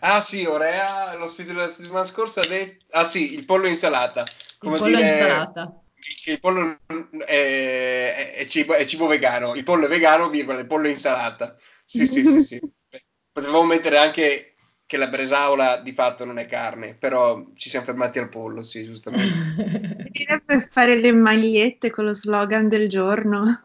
[0.00, 2.84] Ah sì, Orea, l'ospite della settimana scorsa ha detto...
[2.90, 4.22] Ah sì, il pollo insalata.
[4.22, 5.04] Il Come pollo è dire...
[5.04, 5.80] insalata.
[6.26, 6.78] il pollo
[7.26, 10.90] è, è- è cibo, è cibo vegano, il pollo è vegano, virgola, il pollo è
[10.90, 11.56] insalata.
[11.86, 12.62] Sì, sì, sì, sì.
[13.32, 14.53] Potevamo mettere anche
[14.94, 18.84] che la bresaola di fatto non è carne, però ci siamo fermati al pollo, sì,
[18.84, 20.12] giustamente.
[20.46, 23.62] Per fare le magliette con lo slogan del giorno.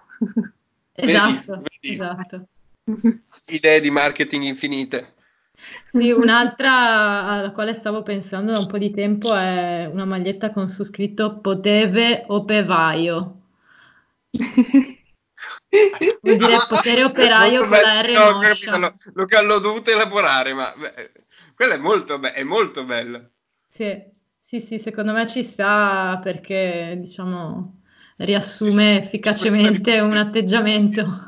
[0.94, 1.94] Esatto, vedi?
[1.94, 2.48] esatto.
[3.46, 5.14] Idee di marketing infinite.
[5.92, 10.68] Sì, un'altra alla quale stavo pensando da un po' di tempo è una maglietta con
[10.68, 13.42] su scritto Poteve opevaio.
[16.22, 18.72] Vuol dire potere operaio con la R no, moscia.
[18.72, 21.12] capito, l'ho, l'ho- l'ho dovuto elaborare, ma beh,
[21.56, 23.30] quella è molto, be- è molto bella.
[23.70, 24.04] Sì,
[24.42, 27.82] sì, sì, secondo me ci sta perché, diciamo,
[28.18, 30.00] riassume Sì, sì, efficacemente sì.
[30.00, 31.28] un atteggiamento.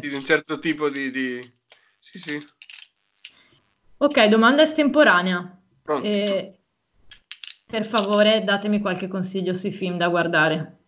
[0.00, 1.10] Di un certo tipo di...
[1.10, 1.52] di-
[1.98, 2.46] Sì, sì,
[3.98, 5.58] Ok, domanda estemporanea.
[5.82, 6.06] pronto.
[6.06, 6.58] Eh,
[7.66, 10.78] per favore, datemi qualche consiglio sui film da guardare.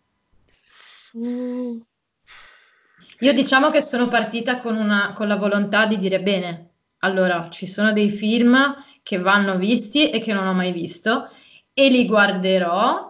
[3.19, 7.65] Io diciamo che sono partita con, una, con la volontà di dire bene, allora ci
[7.65, 8.55] sono dei film
[9.01, 11.29] che vanno visti e che non ho mai visto
[11.73, 13.07] e li guarderò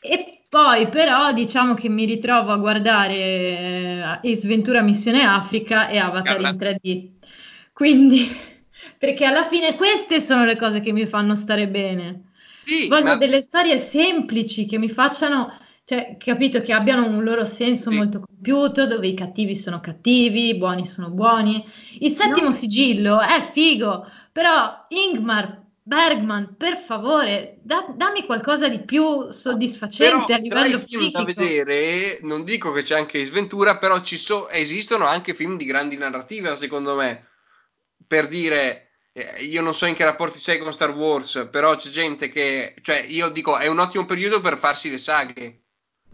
[0.00, 5.98] e poi però diciamo che mi ritrovo a guardare eh, Ace Ventura Missione Africa e
[5.98, 7.08] Avatar in 3D.
[7.72, 8.28] Quindi,
[8.98, 12.32] perché alla fine queste sono le cose che mi fanno stare bene.
[12.62, 15.52] Sì, Voglio ma- delle storie semplici che mi facciano,
[15.84, 17.96] cioè, capito, che abbiano un loro senso Sì.
[17.96, 21.64] molto compiuto, dove i cattivi sono cattivi, i buoni sono buoni.
[22.00, 22.52] Il settimo No.
[22.52, 30.36] sigillo è figo, però Ingmar Bergman, per favore, da- dammi qualcosa di più soddisfacente Però
[30.36, 35.04] a livello film da vedere, non dico che c'è anche Sventura, però ci so- esistono
[35.06, 37.26] anche film di grandi narrativa, secondo me.
[38.06, 41.90] Per dire, eh, io non so in che rapporti sei con Star Wars, però c'è
[41.90, 45.63] gente che, cioè, io dico, è un ottimo periodo per farsi le saghe.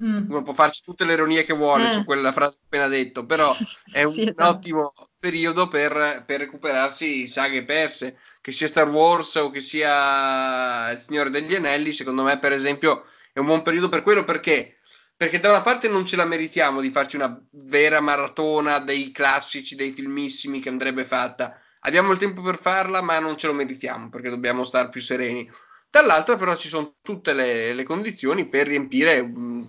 [0.02, 0.30] Mm.
[0.30, 1.92] Uno può farci tutte le ironie che vuole Eh.
[1.92, 3.54] su quella frase appena detto, però
[3.90, 4.42] è un Sì, esatto.
[4.42, 10.98] ottimo periodo per, per recuperarsi saghe perse, che sia Star Wars o che sia Il
[10.98, 14.76] Signore degli Anelli, secondo me per esempio è un buon periodo per quello perché
[15.16, 19.74] perché da una parte non ce la meritiamo di farci una vera maratona dei classici,
[19.74, 21.60] dei filmissimi che andrebbe fatta.
[21.80, 25.46] Abbiamo il tempo per farla, ma non ce lo meritiamo perché dobbiamo stare più sereni.
[25.90, 29.64] Dall'altra, però, ci sono tutte le, le condizioni per riempire mm,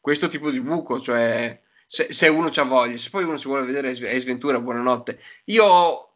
[0.00, 3.66] questo tipo di buco, cioè se, se uno c'ha voglia, se poi uno si vuole
[3.66, 5.20] vedere Ace Ace Ventura, buonanotte.
[5.46, 6.10] Io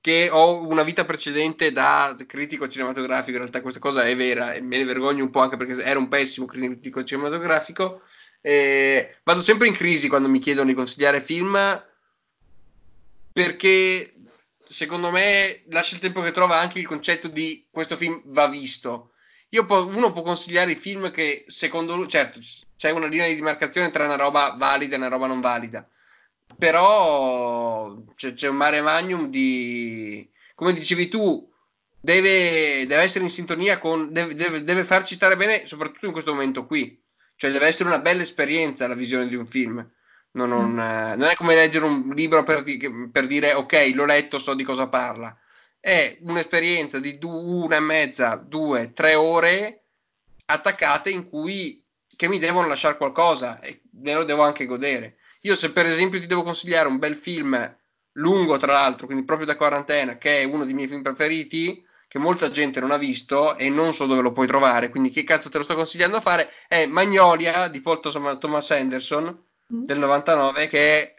[0.00, 4.60] che ho una vita precedente da critico cinematografico, in realtà questa cosa è vera e
[4.60, 8.02] me ne vergogno un po' anche perché ero un pessimo critico cinematografico.
[8.40, 11.56] eh, vado sempre in crisi quando mi chiedono di consigliare film
[13.32, 14.14] perché
[14.70, 19.12] secondo me lascia il tempo che trova anche il concetto di questo film va visto.
[19.50, 22.38] Io po- uno può consigliare i film che secondo lui, certo,
[22.76, 25.88] c'è una linea di demarcazione tra una roba valida e una roba non valida,
[26.56, 31.52] però c'è, c'è un mare magnum di, come dicevi tu,
[32.00, 36.32] deve, deve essere in sintonia con, deve, deve- deve farci stare bene, soprattutto in questo
[36.32, 37.02] momento qui,
[37.34, 39.84] cioè deve essere una bella esperienza la visione di un film.
[40.32, 42.78] Non, non, eh, non è come leggere un libro per, di-
[43.10, 45.36] per dire ok, l'ho letto, so di cosa parla.
[45.78, 47.30] È un'esperienza di du-
[47.64, 49.84] una e mezza, due, tre ore
[50.46, 51.84] attaccate in cui
[52.16, 55.16] che mi devono lasciare qualcosa e me lo devo anche godere.
[55.42, 57.76] Io se per esempio ti devo consigliare un bel film
[58.14, 62.18] lungo tra l'altro, quindi proprio da quarantena, che è uno dei miei film preferiti, che
[62.18, 65.48] molta gente non ha visto e non so dove lo puoi trovare, quindi che cazzo
[65.48, 69.84] te lo sto consigliando a fare, è Magnolia di Paul Thom- Thomas Anderson Mm.
[69.84, 71.14] del 99 che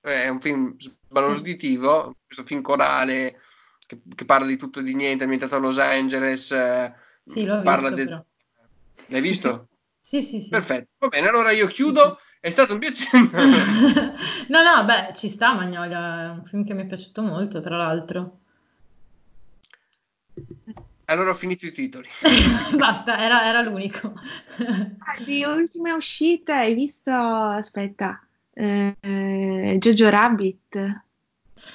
[0.00, 3.40] è, è un film sbalorditivo, questo film corale
[3.86, 6.92] che, che parla di tutto e di niente, ambientato a Los Angeles, eh,
[7.26, 8.24] Sì, l'ho parla visto de-.
[9.06, 9.68] L'hai visto?
[10.00, 10.48] Sì, sì, sì.
[10.48, 13.28] Perfetto, va bene, allora io chiudo, è stato un piacere.
[14.48, 17.76] No, no, beh, ci sta Magnolia, è un film che mi è piaciuto molto, tra
[17.76, 18.40] l'altro.
[21.12, 22.08] Allora ho finito i titoli.
[22.76, 24.12] Basta, era, era l'unico.
[24.98, 28.20] Ah, Di ultime uscite hai visto, aspetta,
[28.52, 31.02] eh, Jojo Rabbit?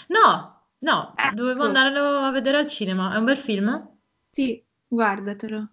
[0.10, 1.36] No, no, Ecco.
[1.36, 3.14] dovevo andarlo a vedere al cinema.
[3.14, 3.88] È un bel film?
[4.32, 5.68] Sì, guardatelo.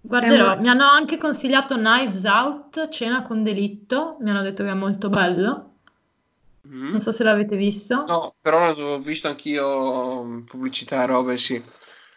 [0.00, 0.54] Guarderò.
[0.54, 4.16] Un- Mi hanno anche consigliato Knives Out, Cena con delitto.
[4.20, 5.70] Mi hanno detto che è molto bello.
[6.66, 6.90] Mm.
[6.90, 8.04] Non so se l'avete visto.
[8.06, 11.62] No, però ho visto anch'io pubblicità, robe, sì.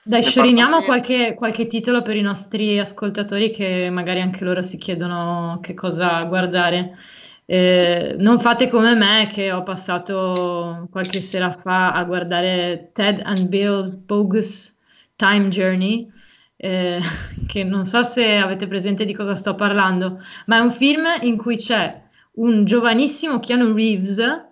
[0.08, 5.60] Dai, scioriniamo qualche, qualche titolo per i nostri ascoltatori che magari anche loro si chiedono
[5.62, 6.96] che cosa guardare.
[7.46, 13.50] Eh, non fate come me che ho passato qualche sera fa a guardare Ted and
[13.50, 14.74] Bill's Bogus
[15.18, 16.10] Time Journey,
[16.56, 17.02] eh,
[17.46, 21.36] che non so se avete presente di cosa sto parlando, ma è un film in
[21.36, 22.02] cui c'è
[22.36, 24.47] un giovanissimo Keanu Reeves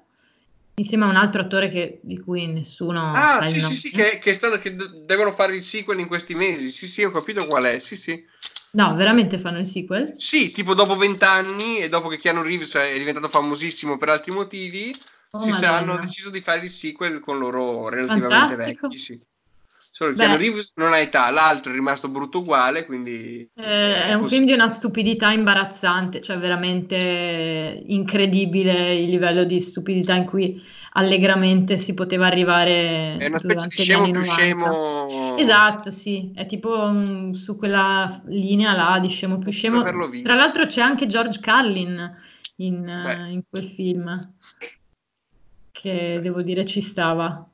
[0.76, 4.34] insieme a un altro attore che- di cui nessuno Ah, sì, sì, sì, che, che,
[4.34, 6.70] stanno- che de- devono fare il sequel in questi mesi.
[6.70, 7.80] Sì, sì, ho capito qual è.
[7.80, 8.24] Sì, sì.
[8.72, 10.16] No, veramente fanno il sequel?
[10.18, 14.94] Sì, tipo dopo vent'anni e dopo che Keanu Reeves è diventato famosissimo per altri motivi,
[15.32, 18.88] Oh, si hanno deciso di fare il sequel con loro relativamente Fantastico.
[18.88, 18.98] vecchi.
[18.98, 19.22] Sì.
[19.96, 20.18] Solo che.
[20.18, 23.50] Keanu Reeves non ha età, l'altro è rimasto brutto uguale, quindi...
[23.56, 30.14] Eh, è un film di una stupidità imbarazzante, cioè veramente incredibile il livello di stupidità
[30.14, 30.62] in cui
[30.96, 34.34] allegramente si poteva arrivare È una specie di scemo più 90.
[34.34, 35.38] scemo.
[35.38, 39.82] Esatto, sì, è tipo mm, su quella linea là di scemo più scemo.
[39.82, 42.14] Tra l'altro c'è anche George Carlin
[42.58, 44.34] in, in quel film,
[45.72, 47.50] che devo dire ci stava.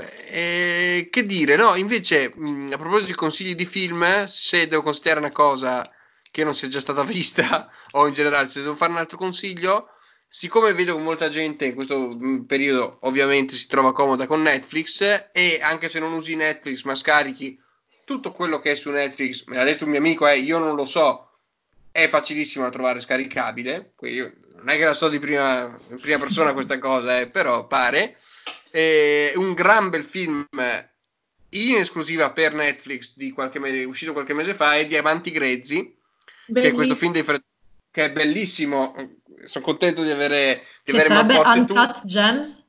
[0.00, 5.18] Eh, che dire, no, invece, mh, a proposito di consigli di film, se devo consigliare
[5.18, 5.88] una cosa
[6.30, 9.88] che non sia già stata vista, o in generale, se devo fare un altro consiglio,
[10.26, 15.00] siccome vedo che molta gente in questo periodo ovviamente si trova comoda con Netflix,
[15.32, 17.58] e anche se non usi Netflix, ma scarichi
[18.04, 20.74] tutto quello che è su Netflix, me l'ha detto un mio amico, eh, io non
[20.76, 21.28] lo so,
[21.90, 26.18] è facilissimo da trovare scaricabile, quindi io- non è che la so di prima, prima
[26.18, 28.16] persona questa cosa, eh, però pare.
[28.70, 30.46] Eh, un gran bel film
[31.50, 35.96] in esclusiva per Netflix di qualche mese, uscito qualche mese fa è Diamanti Grezzi,
[36.52, 37.42] che è questo film dei Fred-
[37.90, 38.94] che è bellissimo.
[39.44, 41.74] Sono contento di avere, di Che avere sarebbe Manforte tu.
[41.74, 42.66] Uncut Gems?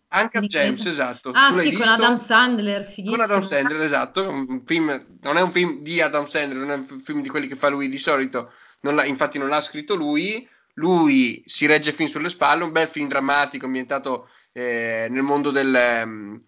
[0.48, 0.90] James, inglese.
[0.90, 1.32] esatto.
[1.36, 1.88] Ah Tu sì, con?
[1.88, 3.16] Adam Sandler, fighissimo.
[3.16, 4.28] Con Adam Sandler, esatto.
[4.28, 7.48] Un film, non è un film di Adam Sandler, non è un film di quelli
[7.48, 8.52] che fa lui di solito.
[8.82, 10.48] Non l'ha- infatti, non l'ha scritto lui.
[10.80, 12.64] Lui si regge fin sulle spalle.
[12.64, 16.42] Un bel film drammatico ambientato eh, nel mondo del, ehm,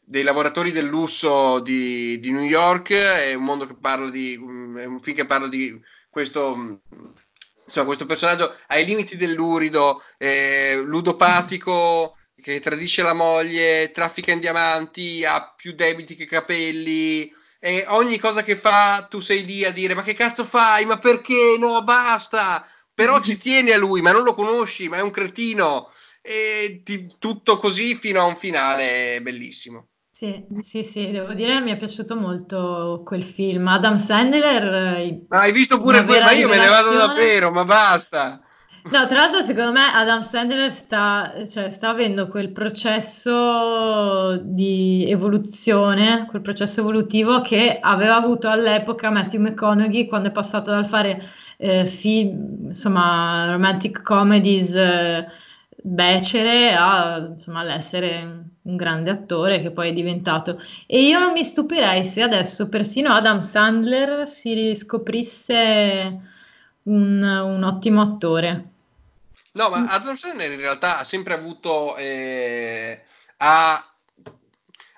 [0.00, 2.92] dei lavoratori del lusso di, di New York.
[2.92, 4.36] È un mondo che parla di.
[4.36, 5.78] um, È un film che parla di
[6.10, 6.52] questo.
[6.52, 6.80] um,
[7.64, 15.24] insomma, questo personaggio ai limiti dell'urido, eh, ludopatico, che tradisce la moglie, traffica in diamanti,
[15.24, 17.30] ha più debiti che capelli.
[17.58, 20.84] E ogni cosa che fa, tu sei lì a dire: Ma che cazzo fai?
[20.84, 21.56] Ma perché?
[21.58, 22.66] No, basta.
[22.94, 25.90] Però ci tieni a lui, ma non lo conosci, ma è un cretino.
[26.22, 29.88] E ti, tutto così fino a un finale bellissimo.
[30.10, 33.66] Sì, sì, sì, devo dire mi è piaciuto molto quel film.
[33.66, 34.96] Adam Sandler.
[34.96, 36.24] Eh, ma hai visto pure quello?
[36.24, 38.40] Ma io me ne vado davvero, ma basta.
[38.84, 46.26] No, tra l'altro, secondo me Adam Sandler sta, cioè, sta avendo quel processo di evoluzione,
[46.28, 51.22] quel processo evolutivo che aveva avuto all'epoca Matthew McConaughey quando è passato dal fare
[51.56, 55.26] eh, film, insomma, romantic comedies eh,
[55.82, 60.62] becere a, insomma, all'essere un grande attore che poi è diventato.
[60.86, 66.20] E io non mi stupirei se adesso persino Adam Sandler si riscoprisse
[66.84, 68.68] un, un ottimo attore.
[69.52, 73.04] No, ma Adam Sandler in realtà ha sempre avuto eh,
[73.36, 73.86] ha,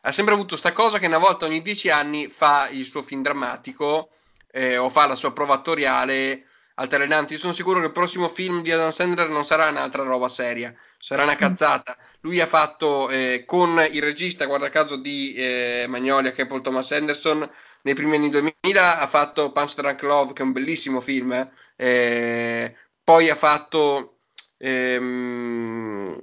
[0.03, 3.23] ha sempre avuto questa cosa che una volta ogni dieci anni fa il suo film
[3.23, 4.11] drammatico
[4.57, 6.47] eh, o fa la sua prova attoriale
[6.77, 7.35] altalenante.
[7.35, 10.75] Io sono sicuro che il prossimo film di Adam Sandler non sarà un'altra roba seria,
[10.99, 11.39] sarà una mm.
[11.39, 11.97] cazzata.
[12.21, 16.63] Lui ha fatto eh, con il regista, guarda caso, di eh, Magnolia, che è Paul
[16.63, 17.49] Thomas Anderson,
[17.83, 21.33] nei primi anni 2000 ha fatto Punch Drunk Love, che è un bellissimo film.
[21.33, 21.51] Eh.
[21.77, 24.21] eh poi ha fatto
[24.57, 26.19] ehm,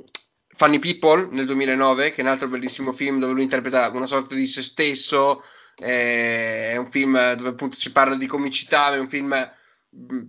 [0.56, 4.34] Funny People nel 2009, che è un altro bellissimo film dove lui interpreta una sorta
[4.36, 5.44] di se stesso.
[5.78, 9.34] Eh, è un film dove appunto si parla di comicità, è un film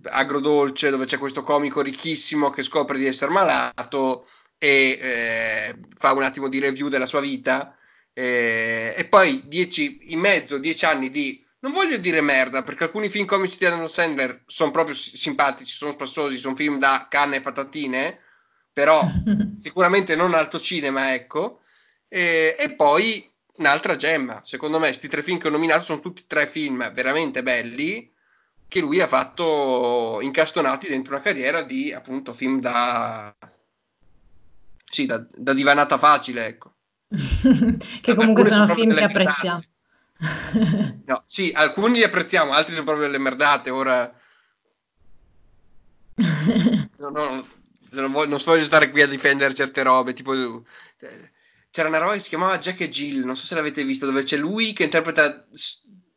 [0.03, 4.27] agrodolce dove c'è questo comico ricchissimo che scopre di essere malato
[4.59, 7.75] e eh, fa un attimo di review della sua vita.
[8.13, 13.09] Eh, e poi dieci, in mezzo dieci anni di non voglio dire merda perché alcuni
[13.09, 17.41] film comici di Adam Sandler sono proprio simpatici, sono spassosi, sono film da canne e
[17.41, 18.19] patatine
[18.75, 19.07] però
[19.57, 21.61] sicuramente non alto cinema ecco.
[22.09, 26.25] E, e poi un'altra gemma secondo me questi tre film che ho nominato sono tutti
[26.27, 28.11] tre film veramente belli
[28.67, 33.33] che lui ha fatto incastonati dentro una carriera di appunto film da
[34.95, 36.73] sì, da, da divanata facile, ecco.
[38.01, 39.63] che comunque sono, sono film che apprezziamo.
[41.05, 43.69] no, sì, alcuni li apprezziamo, altri sono proprio delle merdate.
[43.71, 44.09] Ora
[46.15, 47.45] no, no,
[47.89, 50.33] non, voglio, non voglio stare qui a difendere certe robe, tipo
[51.75, 54.23] c'era una roba che si chiamava Jack e Jill, non so se l'avete visto, dove
[54.23, 55.45] c'è lui che interpreta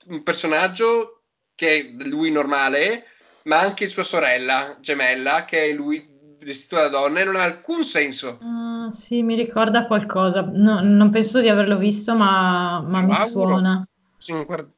[0.06, 1.22] un personaggio
[1.56, 3.06] che è lui normale,
[3.42, 7.82] ma anche sua sorella gemella, che è lui vestito da donna, e non ha alcun
[7.82, 8.38] senso.
[8.40, 10.48] Uh, sì, mi ricorda qualcosa.
[10.48, 13.48] No, non penso di averlo visto, ma, ma mi auguro.
[13.48, 13.88] suona.
[14.16, 14.68] Sì, guarda...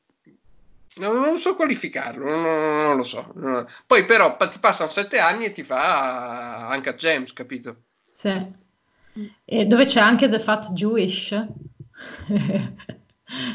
[0.94, 3.34] non, non, so qualificarlo, non, non lo so.
[3.86, 7.82] Poi però ti passano sette anni e ti fa anche a James, capito?
[8.14, 8.68] Sì.
[9.44, 11.30] E dove c'è anche The Fat Jewish.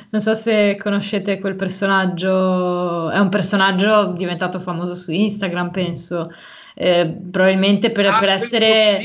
[0.09, 6.31] Non so se conoscete quel personaggio, è un personaggio diventato famoso su Instagram, penso,
[6.75, 9.01] eh, probabilmente per, ah, per essere...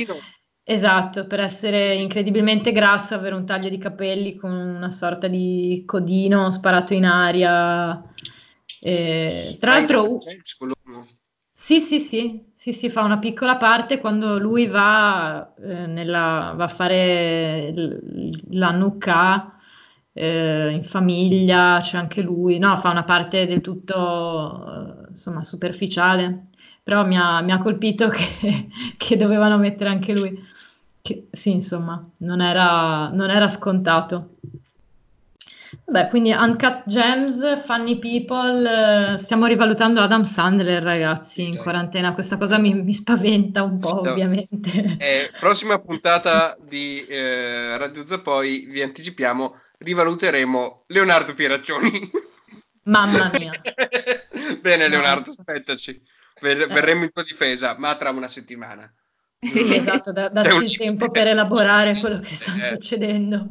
[0.63, 6.53] Esatto, per essere incredibilmente grasso, avere un taglio di capelli con una sorta di codino
[6.53, 8.01] sparato in aria.
[8.81, 10.19] Eh, tra l'altro,
[11.53, 16.65] sì, sì, sì, sì, si fa una piccola parte quando lui va, eh, nella, va
[16.65, 17.73] a fare
[18.51, 19.59] la nuca
[20.13, 26.49] eh, in famiglia, c'è anche lui, no, fa una parte del tutto, eh, insomma, superficiale,
[26.83, 28.69] però mi ha, mi ha colpito che,
[28.99, 30.39] che, dovevano mettere anche lui,
[31.01, 34.35] che, sì, insomma, non era, non era scontato.
[35.91, 42.15] Vabbè, quindi Uncut Gems, Funny People, eh, stiamo rivalutando Adam Sandler, ragazzi, in quarantena.
[42.15, 44.11] Questa cosa mi, mi spaventa un po', no.
[44.13, 44.97] ovviamente.
[45.01, 52.09] Eh, prossima puntata di eh, Radio Zappoi, vi anticipiamo, rivaluteremo Leonardo Pieraccioni.
[52.85, 53.51] Mamma mia.
[54.61, 56.01] Bene, Leonardo, aspettaci.
[56.41, 56.73] Ver- eh.
[56.73, 58.89] verremo in tua difesa, ma tra una settimana.
[59.41, 62.75] Sì, esatto, da- darci il tempo per elaborare quello che sta eh.
[62.77, 63.47] succedendo.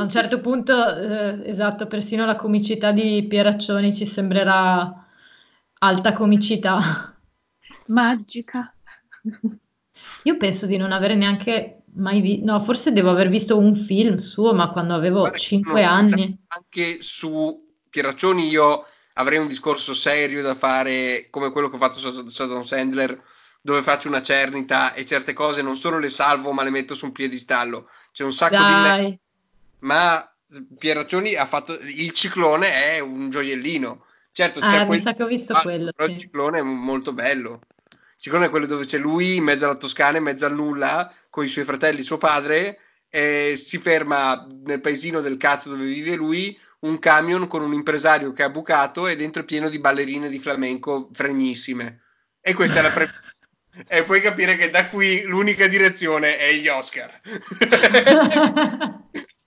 [0.00, 5.06] A un certo punto, eh, esatto, persino la comicità di Pieraccioni ci sembrerà
[5.80, 7.14] alta comicità.
[7.88, 8.74] Magica.
[10.22, 14.20] Io penso di non avere neanche mai visto, no, forse devo aver visto un film
[14.20, 16.38] suo, ma quando avevo Guarda, 5 anni.
[16.46, 21.98] Anche su Pieraccioni io avrei un discorso serio da fare come quello che ho fatto
[21.98, 23.22] su Adam Sandler,
[23.60, 27.04] dove faccio una cernita e certe cose non solo le salvo, ma le metto su
[27.04, 27.86] un piedistallo.
[28.12, 28.64] C'è un sacco Dai.
[28.64, 29.20] di me.
[29.80, 30.30] Ma
[30.78, 34.04] Pieraccioni ha fatto il ciclone è un gioiellino.
[34.32, 34.98] Certo, c'è ah, quel...
[34.98, 35.92] mi sa che ho visto quello.
[35.92, 36.14] Però sì.
[36.14, 37.60] il ciclone è molto bello.
[38.16, 41.44] Secondo me quello dove c'è lui in mezzo alla Toscana, in mezzo al nulla, con
[41.44, 42.78] i suoi fratelli, suo padre,
[43.08, 48.32] e si ferma nel paesino del cazzo dove vive lui un camion con un impresario
[48.32, 52.02] che ha bucato e dentro è pieno di ballerine di flamenco fregnissime.
[52.40, 53.10] E questa è la pre-
[53.86, 57.20] E puoi capire che da qui l'unica direzione è gli Oscar.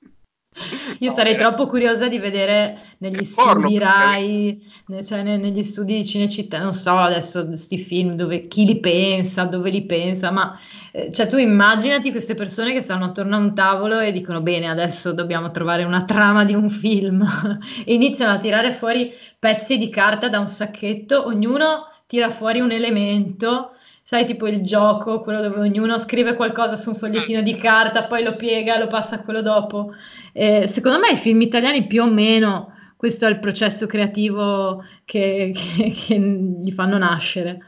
[1.00, 4.62] Io no, sarei troppo curiosa di vedere negli studi Rai,
[5.04, 9.70] cioè negli studi di Cinecittà, non so adesso questi film dove chi li pensa, dove
[9.70, 10.58] li pensa, ma
[10.92, 14.70] eh, cioè tu immaginati queste persone che stanno attorno a un tavolo e dicono bene
[14.70, 17.22] adesso dobbiamo trovare una trama di un film.
[17.86, 22.72] E iniziano a tirare fuori pezzi di carta da un sacchetto, ognuno tira fuori un
[22.72, 23.72] elemento
[24.04, 28.24] sai, tipo il gioco, quello dove ognuno scrive qualcosa su un fogliettino di carta, poi
[28.24, 29.94] lo piega, lo passa a quello dopo.
[30.34, 32.72] Eh, secondo me i film italiani più o meno
[33.04, 37.60] questo è il processo creativo che, che, che gli fanno nascere.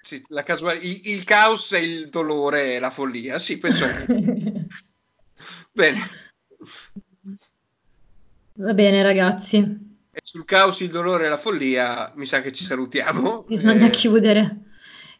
[0.00, 3.86] Sì, casual- il, il, caos e il dolore e la follia, sì, penso
[5.72, 5.98] Bene.
[8.52, 9.85] Va bene, ragazzi.
[10.16, 13.44] E sul caos, il dolore e la follia, mi sa che ci salutiamo.
[13.46, 13.90] Bisogna e...
[13.90, 14.60] chiudere.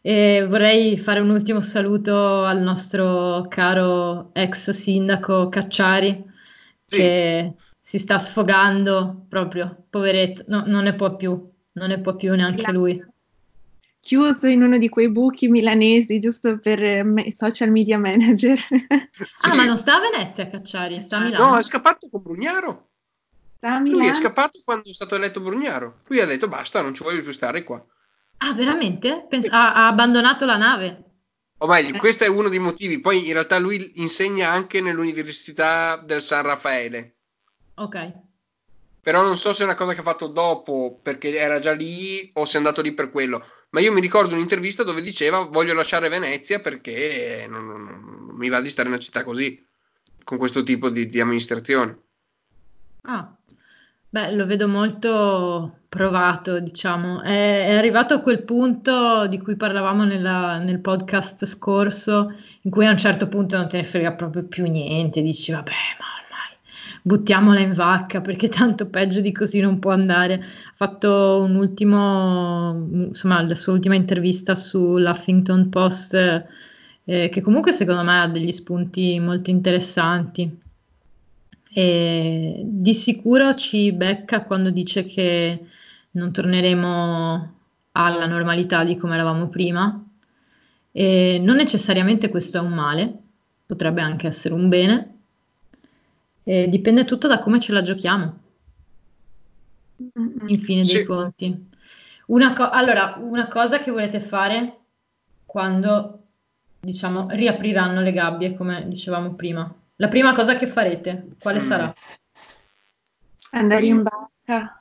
[0.01, 6.25] E vorrei fare un ultimo saluto al nostro caro ex sindaco Cacciari,
[6.83, 6.97] sì.
[6.97, 12.33] che si sta sfogando proprio, poveretto, no, non ne può più, non ne può più
[12.33, 12.99] neanche lui.
[13.99, 18.57] Chiuso in uno di quei buchi milanesi, giusto per me, social media manager.
[18.57, 19.49] Sì.
[19.51, 21.51] Ah, ma non sta a Venezia Cacciari, sta a Milano.
[21.51, 22.87] No, è scappato con Brugnaro.
[23.59, 26.01] Lui è scappato quando è stato eletto Brugnaro.
[26.07, 27.83] Lui ha detto basta, non ci voglio più stare qua.
[28.37, 29.25] Ah, veramente?
[29.27, 31.03] Pens- ha, ha, abbandonato la nave.
[31.59, 31.97] O meglio, eh.
[31.97, 32.99] questo è uno dei motivi.
[32.99, 37.15] Poi in realtà lui insegna anche nell'Università del San Raffaele.
[37.75, 38.25] Ok.
[39.01, 42.29] Però non so se è una cosa che ha fatto dopo perché era già lì
[42.33, 43.43] o se è andato lì per quello.
[43.69, 48.49] Ma io mi ricordo un'intervista dove diceva voglio lasciare Venezia perché non, non, non mi
[48.49, 49.65] va di stare in una città così,
[50.23, 52.01] con questo tipo di, di amministrazione.
[53.03, 53.33] Ah,
[54.17, 57.21] Beh, lo vedo molto provato, diciamo.
[57.21, 62.87] È, è arrivato a quel punto di cui parlavamo nella- nel podcast scorso, in cui
[62.87, 66.57] a un certo punto non te ne frega proprio più niente, dici vabbè, ma ormai
[67.03, 70.33] buttiamola in vacca perché tanto peggio di così non può andare.
[70.33, 76.15] Ha fatto un ultimo, insomma, la sua ultima intervista sull'Huffington Post,
[77.05, 80.65] eh, che comunque secondo me ha degli spunti molto interessanti.
[81.77, 85.67] E di sicuro ci becca quando dice che
[86.13, 87.53] non torneremo
[87.91, 90.03] alla normalità di come eravamo prima.
[90.91, 93.15] E non necessariamente questo è un male,
[93.63, 95.17] potrebbe anche essere un bene.
[96.45, 98.39] E dipende tutto da come ce la giochiamo.
[100.47, 100.95] In fine sì.
[100.95, 101.69] dei conti.
[102.25, 104.77] Una co- allora, una cosa che volete fare
[105.45, 106.23] quando,
[106.79, 109.71] diciamo, riapriranno le gabbie, come dicevamo prima.
[109.99, 111.67] La prima cosa che farete, quale mm.
[111.67, 111.93] sarà?
[113.51, 114.79] Andare in barca.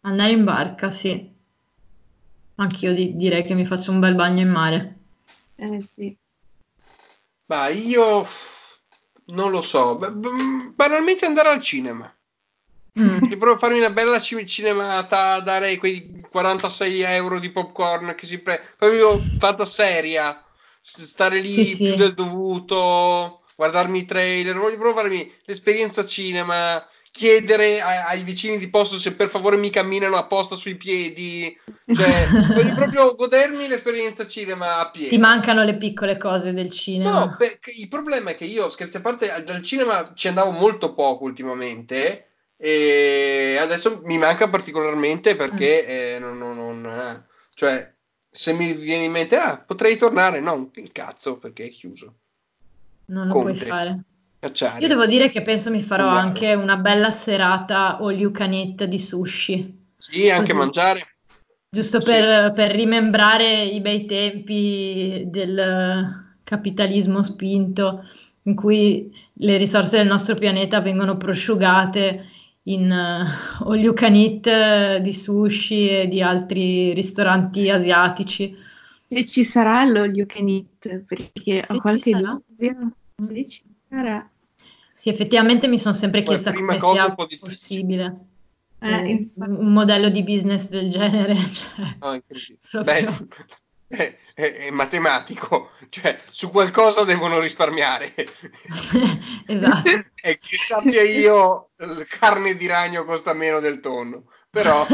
[0.00, 1.30] Andare in barca, sì.
[2.54, 4.98] Anch'io di- direi che mi faccio un bel bagno in mare.
[5.56, 6.16] Eh sì.
[7.46, 8.26] Ma io
[9.26, 9.96] non lo so.
[9.96, 12.10] Banalmente andare al cinema.
[12.98, 13.24] Mm.
[13.28, 18.40] Io provo a farmi una bella cinemata, dare quei 46 euro di popcorn che si
[18.40, 18.64] pre...
[18.78, 20.42] Proprio fatta seria.
[20.80, 21.94] Stare lì sì, più sì.
[21.94, 28.96] del dovuto guardarmi i trailer, voglio provarmi l'esperienza cinema, chiedere a, ai vicini di posto
[28.96, 31.58] se per favore mi camminano apposta sui piedi,
[31.92, 35.08] cioè voglio proprio godermi l'esperienza cinema a piedi.
[35.08, 37.24] Ti mancano le piccole cose del cinema.
[37.24, 40.92] No, beh, il problema è che io, scherzi a parte, dal cinema ci andavo molto
[40.92, 42.26] poco ultimamente
[42.58, 45.90] e adesso mi manca particolarmente perché mm.
[45.90, 47.92] eh, non, non, non eh, cioè
[48.30, 52.14] se mi viene in mente ah potrei tornare no il cazzo perché è chiuso
[53.06, 53.52] non lo Conte.
[53.52, 54.00] puoi fare.
[54.38, 54.80] Cacciare.
[54.80, 56.20] Io devo dire che penso mi farò Uguale.
[56.20, 59.84] anche una bella serata all you can eat di sushi.
[59.96, 60.58] Sì, anche Così.
[60.58, 61.06] mangiare.
[61.68, 62.06] Giusto sì.
[62.06, 68.04] per, per rimembrare i bei tempi del capitalismo spinto
[68.42, 72.26] in cui le risorse del nostro pianeta vengono prosciugate
[72.64, 78.56] in uh, all you can eat di sushi e di altri ristoranti asiatici.
[79.08, 82.92] Se ci sarà l'all you can eat, perché Se ho qualche dubbio.
[83.28, 84.28] Se ci sarà.
[84.92, 88.26] Sì, effettivamente mi sono sempre chiesta come sia possibile.
[88.78, 91.36] Eh, un, un, modello di business del genere.
[91.48, 93.08] Cioè, no, Beh,
[93.88, 98.12] è, è, è, matematico, cioè su qualcosa devono risparmiare.
[99.46, 99.88] esatto.
[100.22, 101.70] e che sappia io,
[102.08, 104.86] carne di ragno costa meno del tonno, però...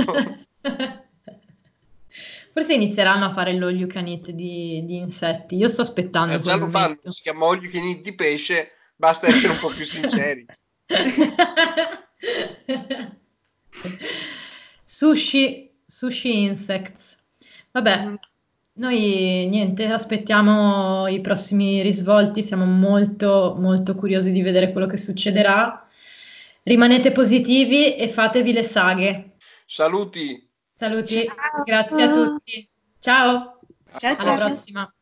[2.53, 5.57] Forse inizieranno a fare l'all you can eat di, di insetti.
[5.57, 6.35] Io sto aspettando.
[6.35, 9.69] Eh, già lo fanno, si chiama olio che eat di pesce, basta essere un po'
[9.69, 10.45] più sinceri.
[14.85, 17.17] sushi, sushi insects.
[17.71, 18.15] Vabbè,
[18.75, 25.89] noi niente, aspettiamo i prossimi risvolti, siamo molto molto curiosi di vedere quello che succederà.
[26.65, 29.37] Rimanete positivi e fatevi le saghe.
[29.65, 30.51] Saluti.
[30.83, 31.63] Saluti, Ciao.
[31.63, 32.69] grazie a tutti.
[32.99, 33.61] Ciao,
[33.99, 34.49] Ciao, alla ciao.
[34.49, 34.93] prossima.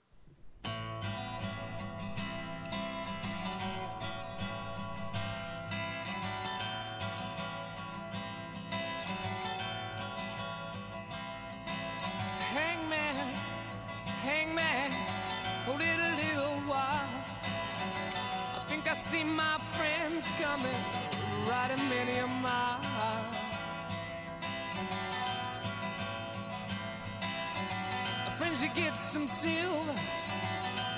[28.61, 29.95] Friends, you get some silver,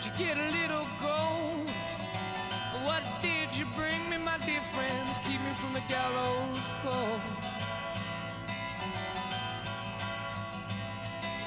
[0.02, 1.70] Did you get a little gold.
[2.82, 5.18] What did you bring me, my dear friends?
[5.18, 7.20] Keep me from the gallows pole.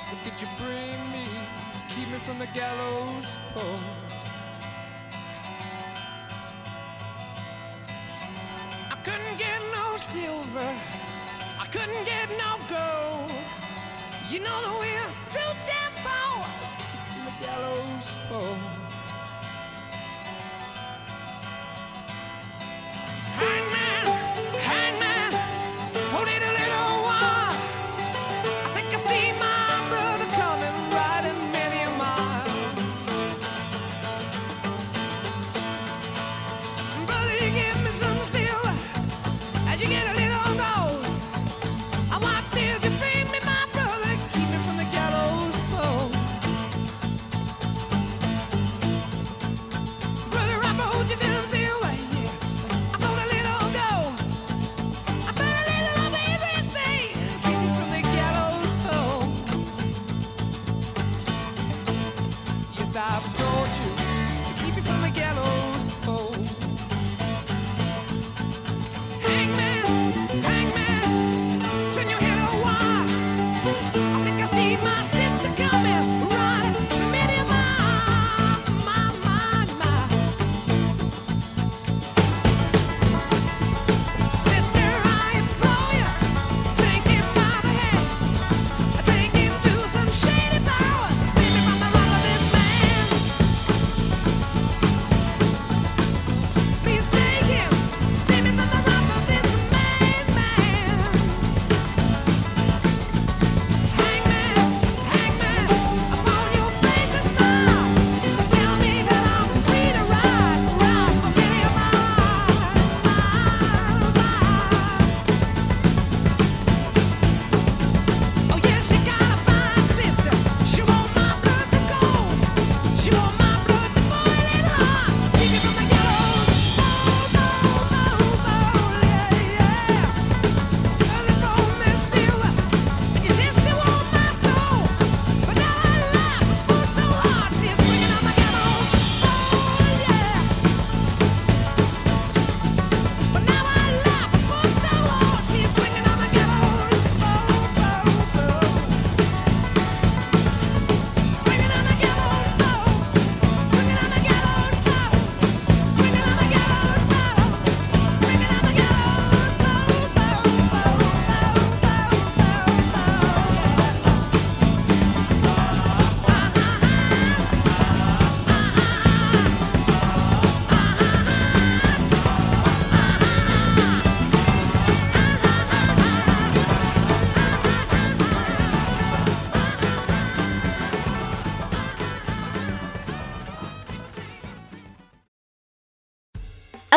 [0.08, 1.28] What did you bring me?
[1.90, 3.80] Keep me from the gallows pole.
[8.90, 10.76] I couldn't get no silver.
[11.60, 13.32] I couldn't get no gold.
[14.28, 16.44] You know that we're too damn poor.
[17.12, 18.85] From the gallows pole.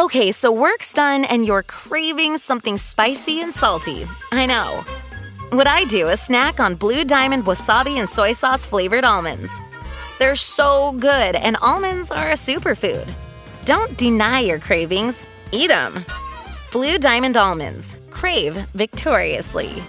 [0.08, 4.06] Okay, so work's done and you're craving something spicy and salty.
[4.32, 4.82] I know.
[5.50, 9.60] What I do is snack on Blue Diamond wasabi and soy sauce flavored almonds.
[10.18, 13.06] They're so good, and almonds are a superfood.
[13.66, 16.02] Don't deny your cravings, eat them.
[16.72, 17.98] Blue Diamond almonds.
[18.08, 19.82] Crave victoriously.